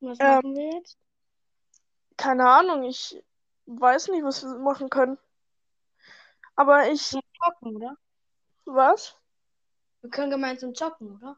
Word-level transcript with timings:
Was 0.00 0.18
Ähm. 0.20 0.26
machen 0.26 0.56
wir 0.56 0.74
jetzt? 0.78 0.98
Keine 2.16 2.48
Ahnung, 2.48 2.82
ich 2.84 3.22
weiß 3.66 4.08
nicht, 4.08 4.24
was 4.24 4.42
wir 4.42 4.58
machen 4.58 4.90
können. 4.90 5.18
Aber 6.56 6.90
ich. 6.90 7.02
Zum 7.02 7.20
Zocken, 7.44 7.76
oder? 7.76 7.96
Was? 8.64 9.16
Wir 10.02 10.10
können 10.10 10.30
gemeinsam 10.30 10.74
zocken, 10.74 11.16
oder? 11.16 11.36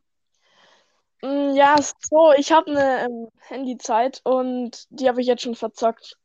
Mm, 1.22 1.54
Ja, 1.54 1.76
so, 1.80 2.32
ich 2.32 2.52
habe 2.52 2.70
eine 2.70 3.04
ähm, 3.04 3.28
Handyzeit 3.40 4.20
und 4.24 4.86
die 4.90 5.08
habe 5.08 5.20
ich 5.20 5.26
jetzt 5.26 5.42
schon 5.42 5.54
verzockt. 5.54 6.18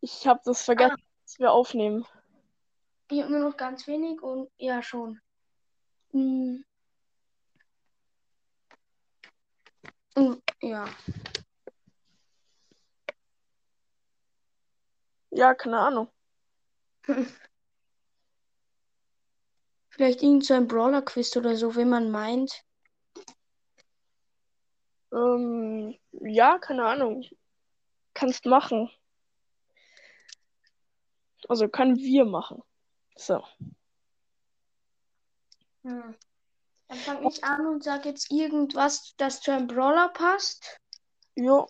Ich 0.00 0.26
habe 0.26 0.40
das 0.44 0.64
vergessen, 0.64 1.02
dass 1.24 1.38
wir 1.38 1.52
aufnehmen. 1.52 2.06
Ich 3.10 3.20
habe 3.20 3.30
nur 3.32 3.40
noch 3.50 3.56
ganz 3.56 3.86
wenig 3.86 4.20
und 4.22 4.50
ja, 4.56 4.82
schon. 4.82 5.20
Hm. 6.12 6.64
Und, 9.82 9.92
ja. 10.62 10.88
Ja, 15.30 15.54
keine 15.54 15.78
Ahnung. 15.78 16.08
Vielleicht 19.90 20.22
irgend 20.22 20.44
so 20.44 20.54
ein 20.54 20.68
Brawler-Quiz 20.68 21.36
oder 21.36 21.56
so, 21.56 21.74
wenn 21.76 21.88
man 21.88 22.10
meint. 22.10 22.64
Ähm, 25.12 25.98
ja, 26.12 26.58
keine 26.58 26.86
Ahnung. 26.86 27.24
Kannst 28.14 28.46
machen. 28.46 28.90
Also 31.48 31.68
können 31.68 31.96
wir 31.96 32.24
machen. 32.24 32.62
So. 33.16 33.42
Hm. 35.84 36.14
Dann 36.92 37.00
fange 37.00 37.28
ich 37.30 37.42
an 37.42 37.66
und 37.66 37.82
sage 37.82 38.10
jetzt 38.10 38.30
irgendwas, 38.30 39.14
das 39.16 39.40
zu 39.40 39.50
einem 39.50 39.66
Brawler 39.66 40.10
passt. 40.10 40.78
Jo. 41.34 41.66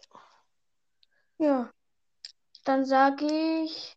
Ja. 1.38 1.70
Dann 2.64 2.84
sage 2.84 3.26
ich 3.62 3.96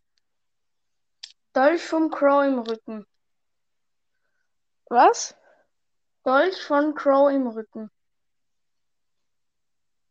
Dolch 1.54 1.82
vom 1.82 2.12
Crow 2.12 2.46
im 2.46 2.60
Rücken. 2.60 3.08
Was? 4.88 5.36
Dolch 6.24 6.62
von 6.62 6.94
Crow 6.94 7.32
im 7.32 7.48
Rücken. 7.48 7.90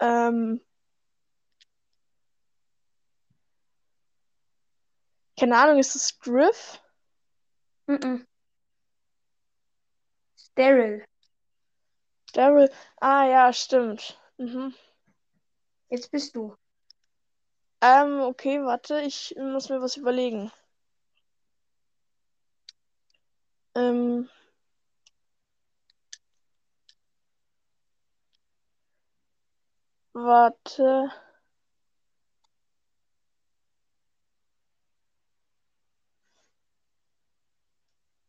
Ähm. 0.01 0.61
Keine 5.39 5.59
Ahnung, 5.59 5.79
ist 5.79 5.95
es 5.95 6.19
Griff? 6.19 6.83
Mhm. 7.87 8.27
Daryl. 10.57 11.05
Daryl. 12.35 12.69
Ah, 13.01 13.25
ja, 13.27 13.53
stimmt. 13.53 14.19
Mhm. 14.39 14.75
Jetzt 15.89 16.11
bist 16.11 16.37
du. 16.37 16.55
Ähm, 17.81 18.21
okay, 18.23 18.61
warte, 18.65 19.01
ich 19.03 19.37
muss 19.39 19.69
mir 19.69 19.81
was 19.81 19.97
überlegen. 19.97 20.51
Ähm. 23.77 24.29
Warte. 30.15 31.11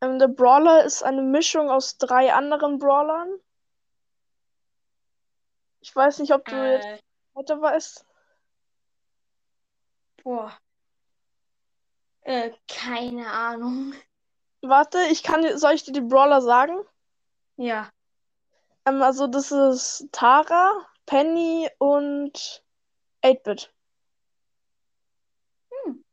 Ähm, 0.02 0.20
der 0.20 0.30
Brawler 0.30 0.86
ist 0.86 1.04
eine 1.04 1.22
Mischung 1.22 1.70
aus 1.70 1.98
drei 1.98 2.34
anderen 2.34 2.80
Brawlern. 2.80 3.28
Ich 5.86 5.96
weiß 5.96 6.18
nicht, 6.18 6.34
ob 6.34 6.44
du 6.46 6.56
jetzt 6.74 6.84
Äh, 6.88 7.00
weiter 7.36 7.62
weißt. 7.62 8.04
boah. 10.24 10.52
Äh, 12.22 12.54
keine 12.68 13.32
Ahnung. 13.32 13.94
Warte, 14.64 14.98
ich 15.12 15.22
kann 15.22 15.60
soll 15.60 15.74
ich 15.74 15.84
dir 15.84 15.92
die 15.92 16.02
Brawler 16.02 16.42
sagen? 16.42 16.76
Ja. 17.58 17.92
Ähm, 18.88 19.04
also 19.04 19.28
das 19.28 19.52
ist 19.52 20.10
Tara, 20.12 20.72
Penny 21.06 21.70
und 21.78 22.64
8-Bit. 23.22 23.72
Hm. 25.70 26.04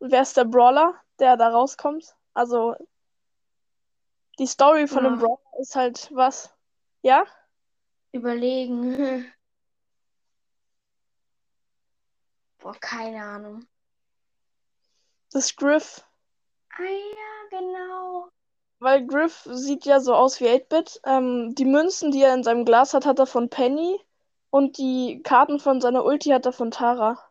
Wer 0.00 0.22
ist 0.22 0.36
der 0.36 0.46
Brawler, 0.46 1.00
der 1.20 1.36
da 1.36 1.50
rauskommt? 1.50 2.16
Also 2.34 2.74
die 4.40 4.48
Story 4.48 4.88
von 4.88 5.04
dem 5.04 5.14
Ja. 5.14 5.20
Brawler 5.20 5.60
ist 5.60 5.76
halt 5.76 6.10
was? 6.12 6.53
Ja? 7.04 7.26
Überlegen. 8.12 9.30
Boah, 12.58 12.74
keine 12.80 13.22
Ahnung. 13.22 13.66
Das 15.30 15.44
ist 15.44 15.56
Griff. 15.58 16.02
Ah 16.70 16.82
ja, 16.82 17.58
genau. 17.58 18.30
Weil 18.78 19.06
Griff 19.06 19.46
sieht 19.50 19.84
ja 19.84 20.00
so 20.00 20.14
aus 20.14 20.40
wie 20.40 20.48
8-Bit. 20.48 21.02
Ähm, 21.04 21.54
die 21.54 21.66
Münzen, 21.66 22.10
die 22.10 22.22
er 22.22 22.32
in 22.32 22.42
seinem 22.42 22.64
Glas 22.64 22.94
hat, 22.94 23.04
hat 23.04 23.18
er 23.18 23.26
von 23.26 23.50
Penny. 23.50 24.00
Und 24.48 24.78
die 24.78 25.20
Karten 25.22 25.60
von 25.60 25.82
seiner 25.82 26.06
Ulti 26.06 26.30
hat 26.30 26.46
er 26.46 26.52
von 26.52 26.70
Tara. 26.70 27.22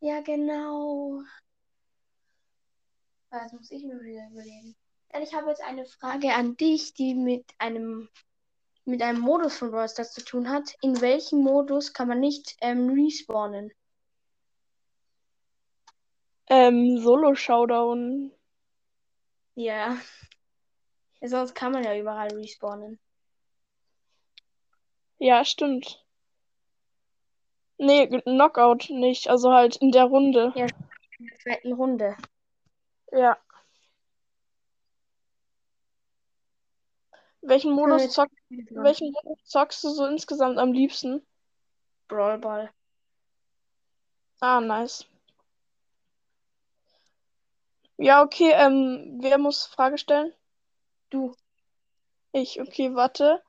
Ja, 0.00 0.22
genau. 0.22 1.20
Das 3.30 3.52
muss 3.52 3.70
ich 3.70 3.84
mir 3.84 4.00
wieder 4.00 4.26
überlegen. 4.30 4.74
Ich 5.20 5.34
habe 5.34 5.50
jetzt 5.50 5.62
eine 5.62 5.84
Frage 5.84 6.32
an 6.32 6.56
dich, 6.56 6.94
die 6.94 7.14
mit 7.14 7.44
einem 7.58 8.08
mit 8.84 9.02
einem 9.02 9.20
Modus 9.20 9.56
von 9.56 9.70
Brawl 9.70 9.88
Stars 9.88 10.12
zu 10.12 10.24
tun 10.24 10.48
hat. 10.48 10.74
In 10.82 11.00
welchem 11.00 11.40
Modus 11.40 11.92
kann 11.92 12.08
man 12.08 12.20
nicht 12.20 12.56
ähm, 12.60 12.90
respawnen? 12.90 13.72
Ähm, 16.48 16.98
Solo-Showdown. 16.98 18.32
Ja. 19.54 19.96
ja. 21.20 21.28
Sonst 21.28 21.54
kann 21.54 21.72
man 21.72 21.84
ja 21.84 21.96
überall 21.96 22.28
respawnen. 22.32 22.98
Ja, 25.18 25.44
stimmt. 25.44 26.04
Nee, 27.78 28.06
Knockout 28.08 28.90
nicht. 28.90 29.28
Also 29.28 29.52
halt 29.52 29.76
in 29.76 29.90
der 29.90 30.04
Runde. 30.04 30.52
Ja. 30.54 30.66
In 31.18 31.26
der 31.26 31.38
zweiten 31.38 31.72
Runde. 31.72 32.16
Ja. 33.10 33.38
Welchen 37.46 37.72
Modus 37.72 38.10
zock, 38.12 38.30
welchen 38.48 39.12
Modus 39.12 39.44
zockst 39.44 39.84
du 39.84 39.90
so 39.90 40.06
insgesamt 40.06 40.58
am 40.58 40.72
liebsten? 40.72 41.26
Brawl 42.08 42.38
Ball. 42.38 42.70
Ah, 44.40 44.60
nice. 44.60 45.04
Ja, 47.98 48.22
okay, 48.22 48.52
ähm, 48.52 49.18
wer 49.20 49.38
muss 49.38 49.66
Frage 49.66 49.98
stellen? 49.98 50.32
Du. 51.10 51.34
Ich, 52.32 52.60
okay, 52.60 52.94
warte. 52.94 53.42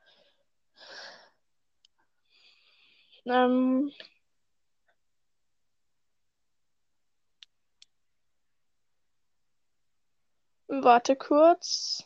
Ähm, 3.26 3.92
warte 10.68 11.16
kurz. 11.16 12.06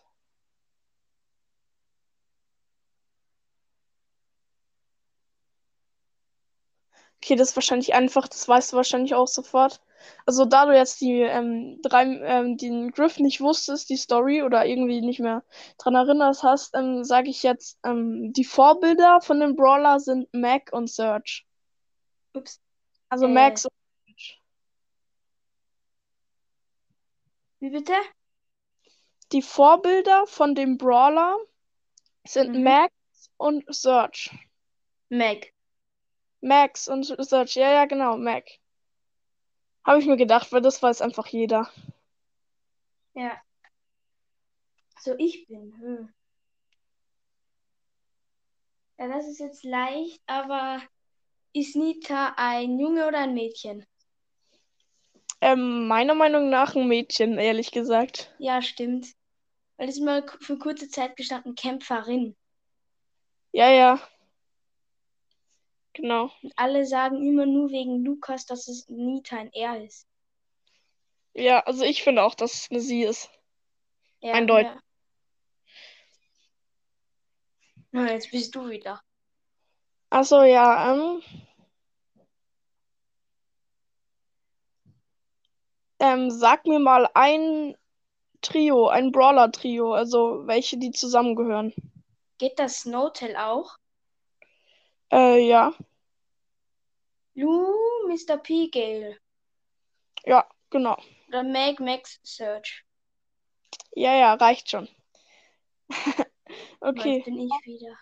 Okay, 7.22 7.36
das 7.36 7.50
ist 7.50 7.56
wahrscheinlich 7.58 7.94
einfach, 7.94 8.28
das 8.28 8.48
weißt 8.48 8.72
du 8.72 8.78
wahrscheinlich 8.78 9.14
auch 9.14 9.28
sofort. 9.28 9.82
Also 10.26 10.46
da 10.46 10.66
du 10.66 10.74
jetzt 10.74 11.02
die 11.02 11.22
ähm, 11.22 11.80
drei, 11.82 12.04
ähm, 12.04 12.58
den 12.58 12.92
Griff 12.92 13.20
nicht 13.20 13.42
wusstest, 13.42 13.90
die 13.90 13.98
Story 13.98 14.42
oder 14.44 14.66
irgendwie 14.66 15.02
nicht 15.02 15.20
mehr 15.20 15.44
dran 15.78 15.96
erinnerst 15.96 16.44
hast, 16.44 16.76
ähm, 16.76 17.04
sage 17.04 17.30
ich 17.30 17.44
jetzt, 17.44 17.78
ähm, 17.84 18.32
die 18.32 18.46
Vorbilder 18.46 19.20
von 19.22 19.42
dem 19.42 19.56
Brawler 19.58 20.00
sind 20.00 20.34
Mac 20.34 20.70
und 20.72 20.90
Surge. 20.90 21.44
Ups. 22.34 22.62
Also 23.10 23.26
Äh. 23.26 23.30
Max 23.30 23.66
und 23.66 23.74
Surge. 24.06 24.40
Wie 27.60 27.70
bitte? 27.70 27.94
Die 29.34 29.42
Vorbilder 29.42 30.26
von 30.26 30.56
dem 30.56 30.78
Brawler 30.78 31.38
sind 32.26 32.56
Mhm. 32.56 32.64
Max 32.64 32.94
und 33.38 33.64
Surge. 33.68 34.32
Meg. 35.10 35.54
Max 36.42 36.88
und 36.88 37.04
Surge, 37.04 37.60
ja, 37.60 37.72
ja, 37.72 37.86
genau, 37.86 38.18
Mac. 38.18 38.46
Habe 39.86 40.00
ich 40.00 40.06
mir 40.06 40.18
gedacht, 40.18 40.52
weil 40.52 40.62
das 40.62 40.82
weiß 40.82 41.02
einfach 41.02 41.28
jeder. 41.28 41.70
Ja. 43.14 43.42
So, 45.00 45.16
ich 45.18 45.48
bin. 45.48 45.74
Hm. 45.80 46.14
Ja, 48.98 49.08
das 49.08 49.28
ist 49.28 49.40
jetzt 49.40 49.64
leicht, 49.64 50.22
aber 50.28 50.82
ist 51.54 51.76
Nita 51.76 52.34
ein 52.36 52.78
Junge 52.80 53.08
oder 53.08 53.20
ein 53.20 53.34
Mädchen? 53.34 53.86
Ähm, 55.42 55.88
meiner 55.88 56.16
Meinung 56.16 56.50
nach 56.50 56.76
ein 56.76 56.88
Mädchen, 56.88 57.38
ehrlich 57.38 57.72
gesagt. 57.72 58.36
Ja, 58.40 58.62
stimmt. 58.62 59.08
Weil 59.78 59.88
es 59.88 59.96
ist 59.96 60.04
mal 60.04 60.26
für 60.42 60.60
kurze 60.60 60.90
Zeit 60.90 61.16
gestanden 61.16 61.56
Kämpferin. 61.56 62.36
Ja, 63.54 63.72
ja. 63.72 64.00
Genau. 65.94 66.32
Und 66.44 66.54
alle 66.56 66.86
sagen 66.86 67.26
immer 67.26 67.46
nur 67.46 67.72
wegen 67.72 68.04
Lukas, 68.04 68.46
dass 68.46 68.68
es 68.68 68.88
Nita 68.90 69.38
ein 69.38 69.52
R 69.54 69.84
ist. 69.84 70.08
Ja, 71.34 71.60
also 71.62 71.84
ich 71.84 72.04
finde 72.04 72.24
auch, 72.24 72.36
dass 72.36 72.54
es 72.54 72.72
eine 72.72 72.80
Sie 72.80 73.04
ist. 73.04 73.30
Ja, 74.22 74.34
Eindeutig. 74.34 74.72
ja. 74.72 74.82
Na, 77.92 78.12
jetzt 78.12 78.32
bist 78.32 78.54
du 78.54 78.70
wieder. 78.70 79.02
Achso, 80.12 80.44
ja, 80.44 80.94
ähm. 80.94 81.22
Ähm, 86.00 86.32
sag 86.32 86.66
mir 86.66 86.80
mal 86.80 87.10
ein 87.14 87.76
Trio, 88.42 88.88
ein 88.88 89.12
Brawler-Trio, 89.12 89.94
also 89.94 90.48
welche 90.48 90.78
die 90.78 90.92
zusammengehören. 90.92 91.74
Geht 92.38 92.58
das 92.58 92.82
Snowtail 92.82 93.36
auch? 93.36 93.79
Äh, 95.12 95.48
ja. 95.48 95.74
Lou, 97.36 98.08
Mr. 98.08 98.38
P, 98.38 98.70
Gale. 98.70 99.18
Ja, 100.26 100.48
genau. 100.70 100.98
Oder 101.30 101.44
Meg, 101.44 101.80
Max, 101.80 102.20
Search. 102.24 102.84
Ja, 103.96 104.16
ja, 104.16 104.34
reicht 104.34 104.70
schon. 104.70 104.88
Aber 106.82 106.98
Jetzt 106.98 107.00
Okay. 107.00 107.22
bin 107.26 107.40
ich 107.40 107.52
wieder. 107.66 107.98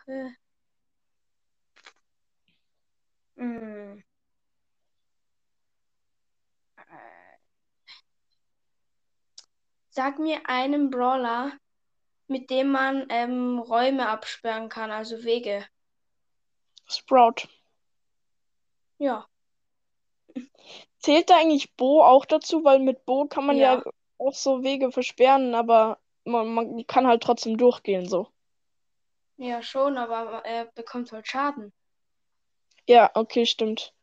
Hm. 3.37 4.03
Sag 9.89 10.19
mir 10.19 10.47
einen 10.47 10.91
Brawler, 10.91 11.53
mit 12.27 12.49
dem 12.49 12.71
man 12.71 13.07
ähm, 13.09 13.57
Räume 13.59 14.07
absperren 14.07 14.69
kann, 14.69 14.91
also 14.91 15.23
Wege. 15.23 15.65
Sprout. 16.87 17.47
Ja, 18.99 19.27
Zählt 20.99 21.29
da 21.31 21.37
eigentlich 21.37 21.75
Bo 21.75 22.03
auch 22.03 22.25
dazu? 22.25 22.63
Weil 22.63 22.79
mit 22.79 23.05
Bo 23.05 23.25
kann 23.25 23.45
man 23.45 23.57
ja, 23.57 23.75
ja, 23.75 23.83
auch 24.19 24.33
so 24.33 24.63
Wege 24.63 24.91
versperren, 24.91 25.55
aber 25.55 25.99
man, 26.25 26.53
man 26.53 26.85
kann 26.87 27.07
halt 27.07 27.23
trotzdem 27.23 27.57
durchgehen 27.57 28.07
so. 28.07 28.27
ja 29.37 29.61
schon, 29.63 29.97
aber 29.97 30.45
er 30.45 30.65
bekommt 30.75 31.11
halt 31.11 31.27
Schaden. 31.27 31.73
Ja, 32.87 33.11
okay, 33.13 33.45
stimmt. 33.45 33.93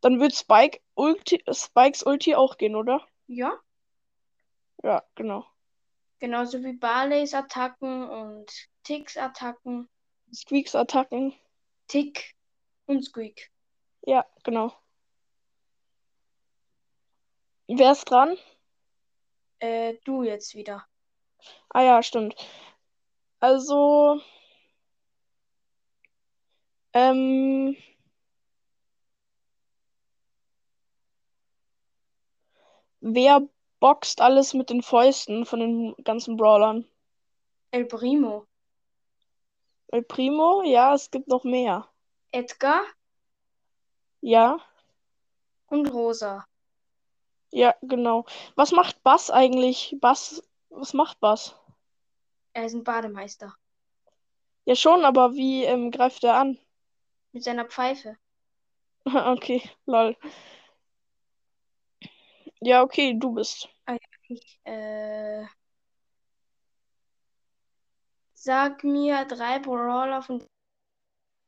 Dann 0.00 0.20
wird 0.20 0.34
Spike 0.34 0.80
Ulti, 0.94 1.44
Spikes 1.52 2.02
Ulti 2.02 2.34
auch 2.34 2.56
gehen, 2.56 2.76
oder? 2.76 3.06
Ja, 3.28 3.60
Ja, 4.82 5.02
genau. 5.14 5.44
genauso 6.18 6.62
wie 6.62 6.74
Barleys 6.74 7.32
Attacken 7.34 8.08
und 8.08 8.52
Ticks 8.82 9.16
Attacken. 9.16 9.88
Squeaks 10.32 10.74
Attacken. 10.74 11.34
Tick 11.88 12.34
und 12.86 13.04
Squeak. 13.04 13.50
Ja, 14.02 14.26
genau. 14.44 14.72
Wer 17.68 17.92
ist 17.92 18.04
dran? 18.04 18.36
Äh, 19.58 19.94
du 20.04 20.22
jetzt 20.22 20.54
wieder. 20.54 20.86
Ah 21.70 21.82
ja, 21.82 22.02
stimmt. 22.02 22.36
Also, 23.40 24.20
ähm, 26.92 27.76
wer 33.00 33.48
boxt 33.80 34.20
alles 34.20 34.54
mit 34.54 34.70
den 34.70 34.82
Fäusten 34.82 35.44
von 35.44 35.60
den 35.60 35.94
ganzen 36.04 36.36
Brawlern? 36.36 36.86
El 37.72 37.86
Primo. 37.86 38.46
El 39.88 40.04
Primo? 40.04 40.62
Ja, 40.64 40.94
es 40.94 41.10
gibt 41.10 41.26
noch 41.26 41.42
mehr. 41.42 41.88
Edgar 42.32 42.84
Ja, 44.20 44.58
und 45.68 45.86
Rosa. 45.92 46.44
ja, 47.50 47.74
genau. 47.82 48.24
Was 48.54 48.72
macht 48.72 49.02
Bass 49.02 49.30
eigentlich? 49.30 49.96
Bass, 50.00 50.42
was 50.70 50.92
macht 50.94 51.18
Bass? 51.20 51.56
Er 52.54 52.64
ist 52.66 52.74
ein 52.74 52.82
Bademeister. 52.82 53.54
Ja, 54.66 54.74
schon, 54.76 55.04
aber 55.04 55.34
wie 55.34 55.64
ähm, 55.64 55.90
greift 55.90 56.24
er 56.24 56.34
an? 56.34 56.58
Mit 57.32 57.44
seiner 57.44 57.66
Pfeife. 57.66 58.16
Okay, 59.36 59.62
lol. 59.86 60.16
Ja, 62.60 62.82
okay, 62.82 63.14
du 63.18 63.32
bist. 63.34 63.68
Ich, 64.28 64.58
äh, 64.64 65.44
sag 68.46 68.84
mir 68.84 69.24
drei 69.24 69.58
Brawler 69.58 70.22
von 70.22 70.46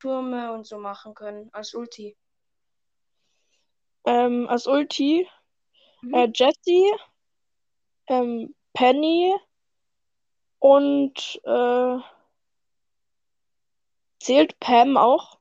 Türme 0.00 0.52
und 0.52 0.66
so 0.66 0.78
machen 0.78 1.14
können. 1.14 1.48
Als 1.52 1.72
Ulti. 1.72 2.16
Ähm, 4.04 4.48
als 4.48 4.66
Ulti 4.66 5.28
Mhm. 6.02 6.14
äh, 6.14 6.28
Jessie, 6.34 6.92
ähm, 8.08 8.52
Penny 8.72 9.32
und 10.58 11.40
äh, 11.44 11.98
zählt 14.18 14.58
Pam 14.58 14.96
auch? 14.96 15.38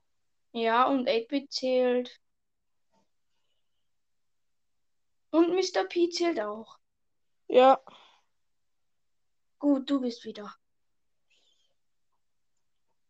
Ja, 0.52 0.86
und 0.88 1.10
8-Bit 1.10 1.52
zählt. 1.52 2.22
Und 5.32 5.50
Mr. 5.56 5.86
P 5.90 6.10
zählt 6.10 6.40
auch. 6.40 6.78
Ja, 7.48 7.82
Gut, 9.60 9.90
du 9.90 10.00
bist 10.02 10.24
wieder. 10.24 10.54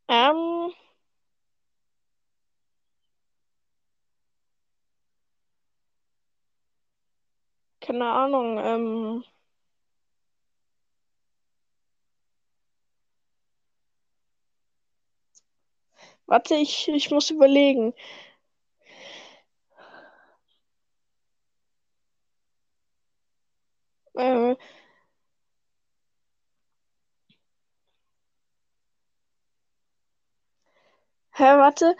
Ähm, 0.09 0.71
keine 7.81 8.05
Ahnung, 8.11 8.59
ähm, 8.59 9.23
warte, 16.27 16.55
ich, 16.55 16.87
ich 16.89 17.11
muss 17.11 17.29
überlegen. 17.31 17.93
Äh, 24.15 24.55
hä, 31.37 31.57
warte. 31.57 31.95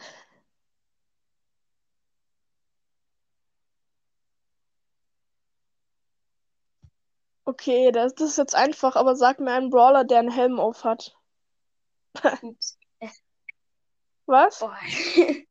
Okay, 7.47 7.91
das, 7.91 8.13
das 8.13 8.29
ist 8.29 8.37
jetzt 8.37 8.53
einfach, 8.53 8.95
aber 8.95 9.15
sag 9.15 9.39
mir 9.39 9.53
einen 9.53 9.71
Brawler, 9.71 10.03
der 10.03 10.19
einen 10.19 10.29
Helm 10.29 10.59
auf 10.59 10.83
hat. 10.83 11.17
Ups. 12.43 12.77
Was? 14.27 14.59
Boah. 14.59 14.77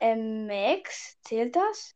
ähm, 0.00 0.46
Max, 0.46 1.18
zählt 1.22 1.56
das? 1.56 1.94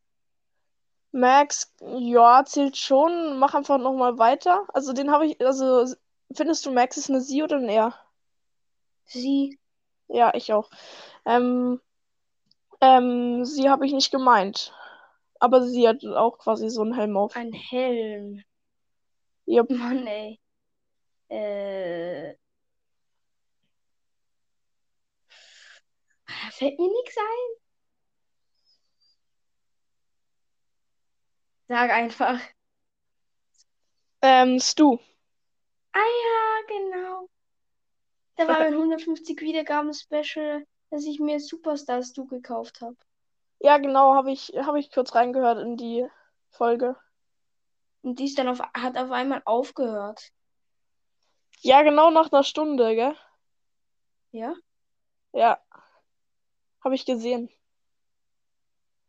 Max, 1.11 1.71
ja, 1.81 2.43
zählt 2.45 2.75
schon. 2.75 3.37
Mach 3.37 3.53
einfach 3.53 3.77
nochmal 3.77 4.17
weiter. 4.17 4.65
Also 4.73 4.91
den 4.93 5.11
habe 5.11 5.27
ich, 5.27 5.39
also 5.45 5.85
findest 6.33 6.65
du 6.65 6.71
Max 6.71 6.97
ist 6.97 7.09
eine 7.09 7.21
Sie 7.21 7.43
oder 7.43 7.57
ein 7.57 7.69
Er? 7.69 7.93
Sie. 9.05 9.58
Ja, 10.09 10.33
ich 10.33 10.51
auch. 10.53 10.69
Ähm, 11.25 11.79
ähm, 12.81 13.45
sie 13.45 13.69
habe 13.69 13.85
ich 13.85 13.93
nicht 13.93 14.11
gemeint. 14.11 14.73
Aber 15.39 15.65
sie 15.65 15.87
hat 15.87 16.03
auch 16.05 16.37
quasi 16.37 16.69
so 16.69 16.81
einen 16.81 16.93
Helm 16.93 17.15
auf. 17.15 17.35
Ein 17.35 17.53
Helm. 17.53 18.43
Jupp. 19.45 19.69
Mann, 19.69 20.05
ey. 20.05 20.39
Äh. 21.29 22.33
Da 26.27 26.51
fällt 26.51 26.79
mir 26.79 26.89
nichts 26.89 27.17
ein. 27.17 27.59
Sag 31.67 31.91
einfach. 31.91 32.39
Ähm, 34.21 34.59
Stu. 34.59 34.97
Ah 35.93 35.99
ja, 35.99 36.67
genau. 36.67 37.29
Da 38.39 38.47
war 38.47 38.57
mein 38.59 38.73
150 38.73 39.41
Wiedergaben-Special, 39.41 40.65
dass 40.91 41.03
ich 41.03 41.19
mir 41.19 41.41
Superstars 41.41 42.13
Du 42.13 42.25
gekauft 42.25 42.79
habe. 42.79 42.95
Ja, 43.59 43.77
genau, 43.79 44.15
habe 44.15 44.31
ich, 44.31 44.53
habe 44.61 44.79
ich 44.79 44.91
kurz 44.93 45.13
reingehört 45.13 45.59
in 45.59 45.75
die 45.75 46.07
Folge. 46.51 46.95
Und 48.01 48.17
die 48.17 48.25
ist 48.25 48.37
dann 48.39 48.47
auf, 48.47 48.61
hat 48.61 48.97
auf 48.97 49.11
einmal 49.11 49.41
aufgehört. 49.43 50.31
Ja, 51.61 51.81
genau 51.81 52.11
nach 52.11 52.31
einer 52.31 52.43
Stunde, 52.43 52.95
gell? 52.95 53.13
Ja, 54.31 54.55
Ja. 55.33 55.59
Habe 56.81 56.95
ich 56.95 57.05
gesehen. 57.05 57.49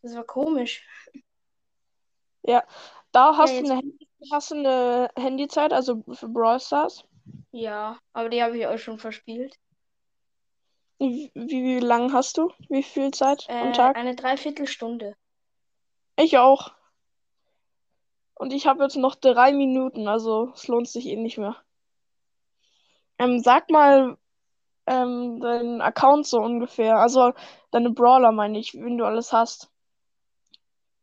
das 0.02 0.16
war 0.16 0.24
komisch. 0.24 0.84
Ja. 2.42 2.64
Da 3.12 3.36
hast 3.36 3.52
Ja, 3.54 3.62
du 3.62 3.70
eine, 3.70 3.82
hast 4.32 4.50
du 4.50 4.56
eine 4.56 5.10
Handyzeit, 5.16 5.72
also 5.72 6.02
für 6.14 6.28
Brawl 6.28 6.58
Stars? 6.58 7.04
Ja, 7.52 7.98
aber 8.12 8.28
die 8.28 8.42
habe 8.42 8.56
ich 8.56 8.66
euch 8.66 8.82
schon 8.82 8.98
verspielt. 8.98 9.56
Wie, 10.98 11.30
wie 11.34 11.78
lang 11.80 12.12
hast 12.12 12.36
du? 12.36 12.52
Wie 12.68 12.82
viel 12.82 13.10
Zeit 13.10 13.46
am 13.48 13.70
Äh, 13.70 13.72
Tag? 13.72 13.96
eine 13.96 14.14
Dreiviertelstunde. 14.14 15.16
Ich 16.16 16.36
auch. 16.38 16.72
Und 18.34 18.52
ich 18.52 18.66
habe 18.66 18.82
jetzt 18.82 18.96
noch 18.96 19.14
drei 19.14 19.52
Minuten, 19.52 20.08
also 20.08 20.52
es 20.54 20.68
lohnt 20.68 20.88
sich 20.88 21.06
eh 21.06 21.16
nicht 21.16 21.38
mehr. 21.38 21.56
Ähm, 23.18 23.40
sag 23.40 23.70
mal 23.70 24.16
ähm, 24.86 25.40
deinen 25.40 25.80
Account 25.80 26.26
so 26.26 26.40
ungefähr. 26.40 26.96
Also 26.98 27.32
deine 27.70 27.90
Brawler 27.90 28.32
meine 28.32 28.58
ich, 28.58 28.74
wenn 28.74 28.98
du 28.98 29.04
alles 29.04 29.32
hast. 29.32 29.70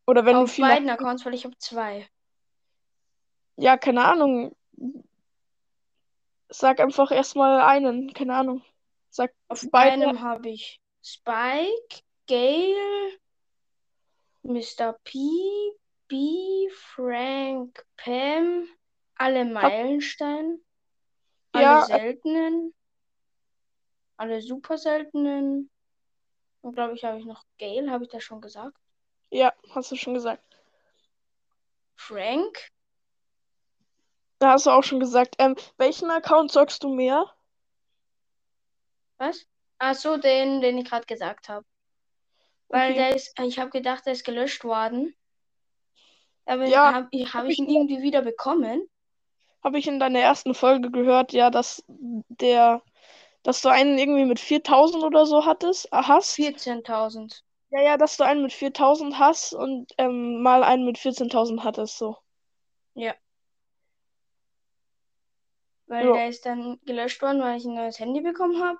Oder 0.07 0.25
wenn 0.25 0.36
du 0.36 0.43
Auf 0.43 0.51
viele. 0.51 0.67
beiden 0.69 0.89
Accounts, 0.89 1.25
weil 1.25 1.34
ich 1.34 1.46
habe 1.46 1.57
zwei. 1.57 2.07
Ja, 3.55 3.77
keine 3.77 4.05
Ahnung. 4.05 4.55
Sag 6.50 6.80
einfach 6.80 7.12
erstmal 7.12 7.62
einen, 7.62 8.13
keine 8.13 8.36
Ahnung. 8.36 8.63
Sag 9.10 9.34
Auf 9.48 9.66
beide. 9.72 10.04
einem 10.06 10.22
habe 10.22 10.50
ich 10.50 10.80
Spike, 11.04 12.01
Gale, 12.27 13.18
Mr. 14.44 14.94
P, 15.04 15.18
B, 16.08 16.70
Frank, 16.72 17.86
Pam, 17.98 18.68
alle 19.16 19.46
Meilenstein, 19.46 20.60
alle 21.51 21.63
Ja, 21.63 21.86
seltenen, 21.86 22.74
alle 24.18 24.42
super 24.42 24.77
seltenen. 24.77 25.70
Und 26.62 26.74
glaube 26.74 26.96
ich, 26.96 27.04
habe 27.04 27.20
ich 27.20 27.25
noch 27.25 27.44
Gale, 27.58 27.89
habe 27.92 28.04
ich 28.04 28.10
das 28.10 28.24
schon 28.24 28.42
gesagt. 28.42 28.77
ja, 29.30 29.54
hast 29.74 29.92
du 29.92 29.96
schon 29.96 30.13
gesagt. 30.13 30.44
Frank, 31.96 32.72
Da 34.39 34.51
hast 34.53 34.65
du 34.65 34.72
auch 34.72 34.84
schon 34.84 35.00
gesagt. 35.00 35.36
Ähm, 35.38 35.56
welchen 35.77 36.10
Account 36.10 36.51
sagst 36.51 36.84
du 36.84 36.89
mehr? 36.89 37.25
was? 39.20 39.46
Ach 39.79 39.94
so, 39.96 40.17
den, 40.17 40.62
den 40.62 40.77
ich 40.79 40.89
gerade 40.89 41.06
gesagt 41.06 41.50
habe. 41.50 41.65
Weil 42.70 42.94
Okay. 42.94 42.96
der 42.96 43.15
ist, 43.15 43.39
ich 43.39 43.60
habe 43.60 43.70
gedacht, 43.70 44.06
der 44.06 44.13
ist 44.13 44.25
gelöscht 44.25 44.63
worden. 44.63 45.15
Aber 46.46 46.65
Ja, 46.67 46.94
habe 46.94 47.08
ich, 47.12 47.25
hab 47.27 47.41
hab 47.41 47.46
ich 47.46 47.53
ich 47.53 47.60
ihn 47.60 47.70
irgendwie 47.70 48.01
wieder 48.01 48.22
bekommen. 48.24 48.88
Habe 49.63 49.77
ich 49.77 49.88
in 49.88 50.00
deiner 50.00 50.20
ersten 50.20 50.56
Folge 50.56 50.89
gehört, 50.89 51.32
ja, 51.32 51.50
dass 51.51 51.84
der, 51.88 52.82
dass 53.44 53.62
du 53.62 53.70
einen 53.70 53.98
irgendwie 53.98 54.25
mit 54.25 54.39
4000 54.39 55.03
oder 55.03 55.25
so 55.27 55.46
hattest, 55.46 55.88
äh, 55.94 56.03
hast. 56.03 56.36
14.000. 56.36 57.44
Ja, 57.70 57.82
ja, 57.82 57.98
dass 57.98 58.17
du 58.17 58.24
einen 58.25 58.41
mit 58.41 58.51
4000 58.53 59.20
hast 59.20 59.53
und 59.53 59.94
ähm, 59.98 60.41
mal 60.41 60.63
einen 60.63 60.86
mit 60.86 60.98
14.000 60.98 61.63
hattest, 61.63 61.98
so. 61.98 62.17
Ja. 62.96 63.15
Weil 65.88 66.06
Ja. 66.06 66.13
der 66.13 66.27
ist 66.29 66.46
dann 66.46 66.79
gelöscht 66.86 67.22
worden, 67.22 67.41
weil 67.41 67.58
ich 67.58 67.65
ein 67.65 67.74
neues 67.75 68.00
Handy 68.00 68.22
bekommen 68.22 68.62
habe. 68.63 68.79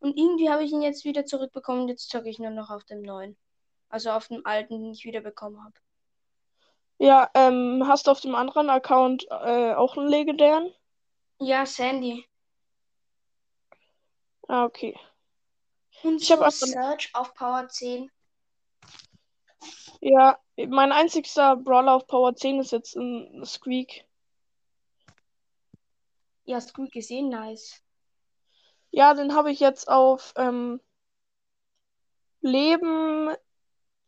Und 0.00 0.16
irgendwie 0.16 0.48
habe 0.50 0.62
ich 0.62 0.70
ihn 0.70 0.82
jetzt 0.82 1.04
wieder 1.04 1.24
zurückbekommen 1.26 1.82
und 1.82 1.88
jetzt 1.88 2.08
zocke 2.10 2.28
ich 2.28 2.38
nur 2.38 2.50
noch 2.50 2.70
auf 2.70 2.84
dem 2.84 3.02
neuen. 3.02 3.36
Also 3.88 4.10
auf 4.10 4.28
dem 4.28 4.44
alten, 4.46 4.74
den 4.82 4.92
ich 4.92 5.04
wieder 5.04 5.20
bekommen 5.20 5.62
habe. 5.64 5.74
Ja, 6.98 7.30
ähm, 7.34 7.84
hast 7.86 8.06
du 8.06 8.10
auf 8.10 8.20
dem 8.20 8.34
anderen 8.34 8.70
Account 8.70 9.26
äh, 9.30 9.74
auch 9.74 9.96
einen 9.96 10.08
legendären? 10.08 10.72
Ja, 11.40 11.64
Sandy. 11.64 12.26
Ah, 14.46 14.64
okay. 14.64 14.98
Und 16.02 16.20
Ich 16.22 16.30
hab 16.30 16.38
so 16.38 16.44
einfach- 16.44 16.66
Search 16.66 17.10
auf 17.14 17.34
Power 17.34 17.68
10. 17.68 18.10
Ja, 20.00 20.38
mein 20.56 20.92
einzigster 20.92 21.56
Brawler 21.56 21.94
auf 21.94 22.06
Power 22.06 22.34
10 22.34 22.60
ist 22.60 22.72
jetzt 22.72 22.94
ein 22.96 23.44
Squeak. 23.44 24.04
Ja, 26.48 26.56
hast 26.56 26.72
gut 26.72 26.90
gesehen, 26.92 27.28
nice. 27.28 27.82
Ja, 28.90 29.12
den 29.12 29.34
habe 29.34 29.50
ich 29.52 29.60
jetzt 29.60 29.88
auf 29.88 30.32
ähm, 30.36 30.80
Leben 32.40 33.36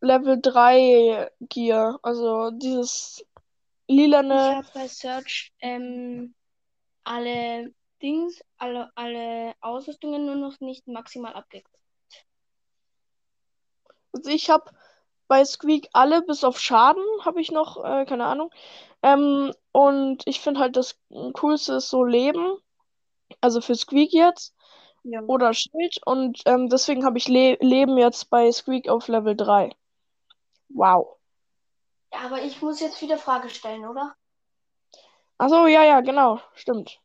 Level 0.01 0.41
3 0.41 1.31
Gear. 1.41 1.99
Also 2.03 2.51
dieses 2.51 3.27
Ich 3.87 3.95
lilane. 3.97 4.57
habe 4.57 4.67
bei 4.73 4.89
Search 4.89 5.53
ähm, 5.61 6.35
alle 7.05 7.75
Dings, 8.03 8.43
alle, 8.57 8.91
alle 8.95 9.55
Ausrüstungen 9.61 10.25
nur 10.25 10.37
noch 10.37 10.61
nicht 10.61 10.89
maximal 10.89 11.35
abgekriegt. 11.35 11.77
Also 14.13 14.31
ich 14.31 14.49
habe 14.51 14.71
bei 15.29 15.45
Squeak 15.45 15.89
alle 15.93 16.23
bis 16.23 16.43
auf 16.45 16.59
Schaden 16.59 17.05
habe 17.25 17.41
ich 17.41 17.51
noch, 17.51 17.85
äh, 17.85 18.05
keine 18.07 18.25
Ahnung. 18.25 18.51
Ähm, 19.03 19.53
und 19.73 20.27
ich 20.27 20.41
finde 20.41 20.61
halt 20.61 20.77
das 20.77 20.99
Coolste 21.35 21.75
ist 21.75 21.91
so 21.91 22.05
Leben. 22.05 22.59
Also 23.41 23.61
für 23.61 23.75
Squeak 23.75 24.13
jetzt. 24.13 24.55
Ja. 25.03 25.23
Oder 25.23 25.55
Schild. 25.55 25.99
Und 26.05 26.43
ähm, 26.47 26.69
deswegen 26.69 27.05
habe 27.05 27.19
ich 27.19 27.29
Le 27.29 27.57
Leben 27.61 27.97
jetzt 27.97 28.31
bei 28.31 28.51
Squeak 28.51 28.89
auf 28.89 29.09
Level 29.09 29.37
3. 29.37 29.75
Wow. 30.69 31.17
Ja, 32.13 32.21
aber 32.27 32.43
ich 32.43 32.61
muss 32.61 32.81
jetzt 32.81 33.01
wieder 33.01 33.19
Frage 33.19 33.49
stellen, 33.49 33.87
oder? 33.87 34.15
Achso, 35.39 35.67
ja, 35.67 35.85
ja, 35.85 36.01
genau. 36.01 36.41
Stimmt. 36.55 37.01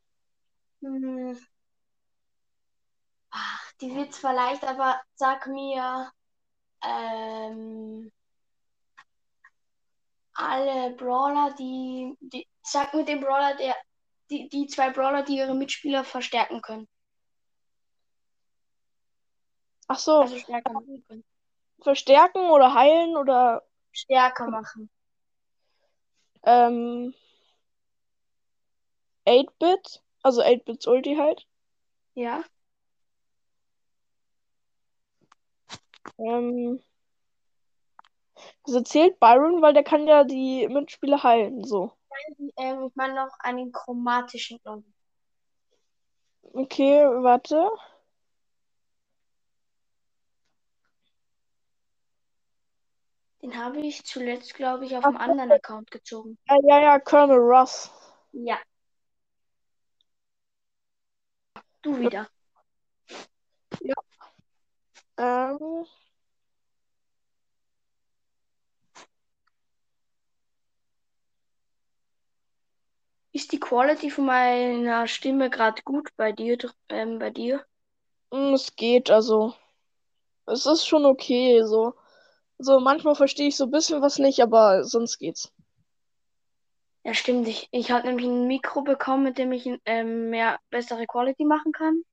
Hm. 0.82 1.38
Ach, 3.30 3.74
die 3.82 3.96
wird 3.96 4.14
zwar 4.14 4.34
leicht, 4.34 4.64
aber 4.64 5.00
sag 5.16 5.48
mir 5.48 6.12
ähm, 6.84 8.12
alle 10.34 10.92
Brawler, 10.92 11.54
die, 11.58 12.18
die 12.20 12.46
sag 12.66 12.94
mir 12.94 13.06
den 13.06 13.22
Brawler, 13.22 13.56
der 13.56 13.76
die, 14.30 14.50
die 14.50 14.68
zwei 14.68 14.90
Brawler, 14.90 15.24
die 15.24 15.38
ihre 15.38 15.54
Mitspieler 15.54 16.04
verstärken 16.04 16.62
können. 16.62 16.88
Ach 19.88 20.00
so, 20.00 20.22
Also 20.22 20.38
stärker 20.40 20.74
machen 20.74 21.06
können. 21.08 21.24
verstärken 21.82 22.50
oder 22.50 22.74
heilen 22.74 23.16
oder 23.18 23.62
Stärker 23.92 24.50
machen. 24.50 24.90
ähm, 26.44 27.14
8-Bit, 29.28 30.02
also 30.24 30.42
8-Bits 30.42 30.88
Ulti 30.88 31.16
halt. 31.16 31.48
Ja? 32.16 32.44
Ähm, 36.18 36.82
also 38.64 38.82
zählt 38.82 39.20
Byron, 39.20 39.62
weil 39.62 39.74
der 39.74 39.84
kann 39.84 40.08
ja 40.08 40.24
die 40.24 40.68
Mitspieler 40.68 41.22
heilen, 41.24 41.64
so. 41.64 41.92
Ähm, 42.58 42.88
ich 42.88 42.96
meine 42.96 43.16
noch 43.16 43.36
einen 43.40 43.72
chromatischen 43.72 44.62
Klon. 44.62 44.86
Okay, 46.54 47.06
warte. 47.06 47.70
Den 53.42 53.58
habe 53.58 53.80
ich 53.80 54.04
zuletzt, 54.04 54.56
glaube 54.56 54.86
ich, 54.86 54.96
auf 54.98 55.06
einem 55.06 55.18
anderen 55.18 55.52
Account 55.52 55.92
gezogen. 55.92 56.38
Ja, 56.48 56.58
ja, 56.64 56.82
ja, 56.82 57.00
Colonel 57.00 57.38
Russ. 57.38 57.92
Ja. 58.32 58.58
Du 61.82 62.00
wieder. 62.00 62.28
Ähm, 65.18 65.86
Ist 73.36 73.52
die 73.52 73.60
Quality 73.60 74.12
von 74.12 74.28
meiner 74.28 75.08
Stimme 75.08 75.50
gerade 75.50 75.82
gut 75.84 76.08
bei 76.16 76.32
dir? 76.32 76.58
Ähm, 76.88 77.20
bei 77.20 77.32
dir? 77.32 77.66
mm, 78.32 78.54
es 78.54 78.76
geht, 78.76 79.10
also. 79.12 79.54
Es 80.46 80.66
ist 80.66 80.88
schon 80.88 81.06
okay, 81.06 81.62
so. 81.64 81.96
So, 82.60 82.80
manchmal 82.80 83.16
verstehe 83.16 83.50
ich 83.50 83.58
so 83.58 83.66
ein 83.66 83.72
bisschen 83.72 84.02
was 84.02 84.20
nicht, 84.20 84.42
aber 84.42 84.86
sonst 84.86 85.20
geht's. 85.20 85.52
Ja, 87.04 87.14
stimmt. 87.14 87.48
Ich, 87.50 87.68
ich 87.72 87.92
habe 87.92 88.08
nämlich 88.08 88.26
ein 88.26 88.48
Mikro 88.48 88.84
bekommen, 88.84 89.24
mit 89.24 89.38
dem 89.38 89.52
ich 89.52 89.70
ähm, 89.86 90.30
mehr 90.30 90.60
bessere 90.70 91.06
Quality 91.06 91.44
machen 91.44 91.74
kann. 91.74 92.04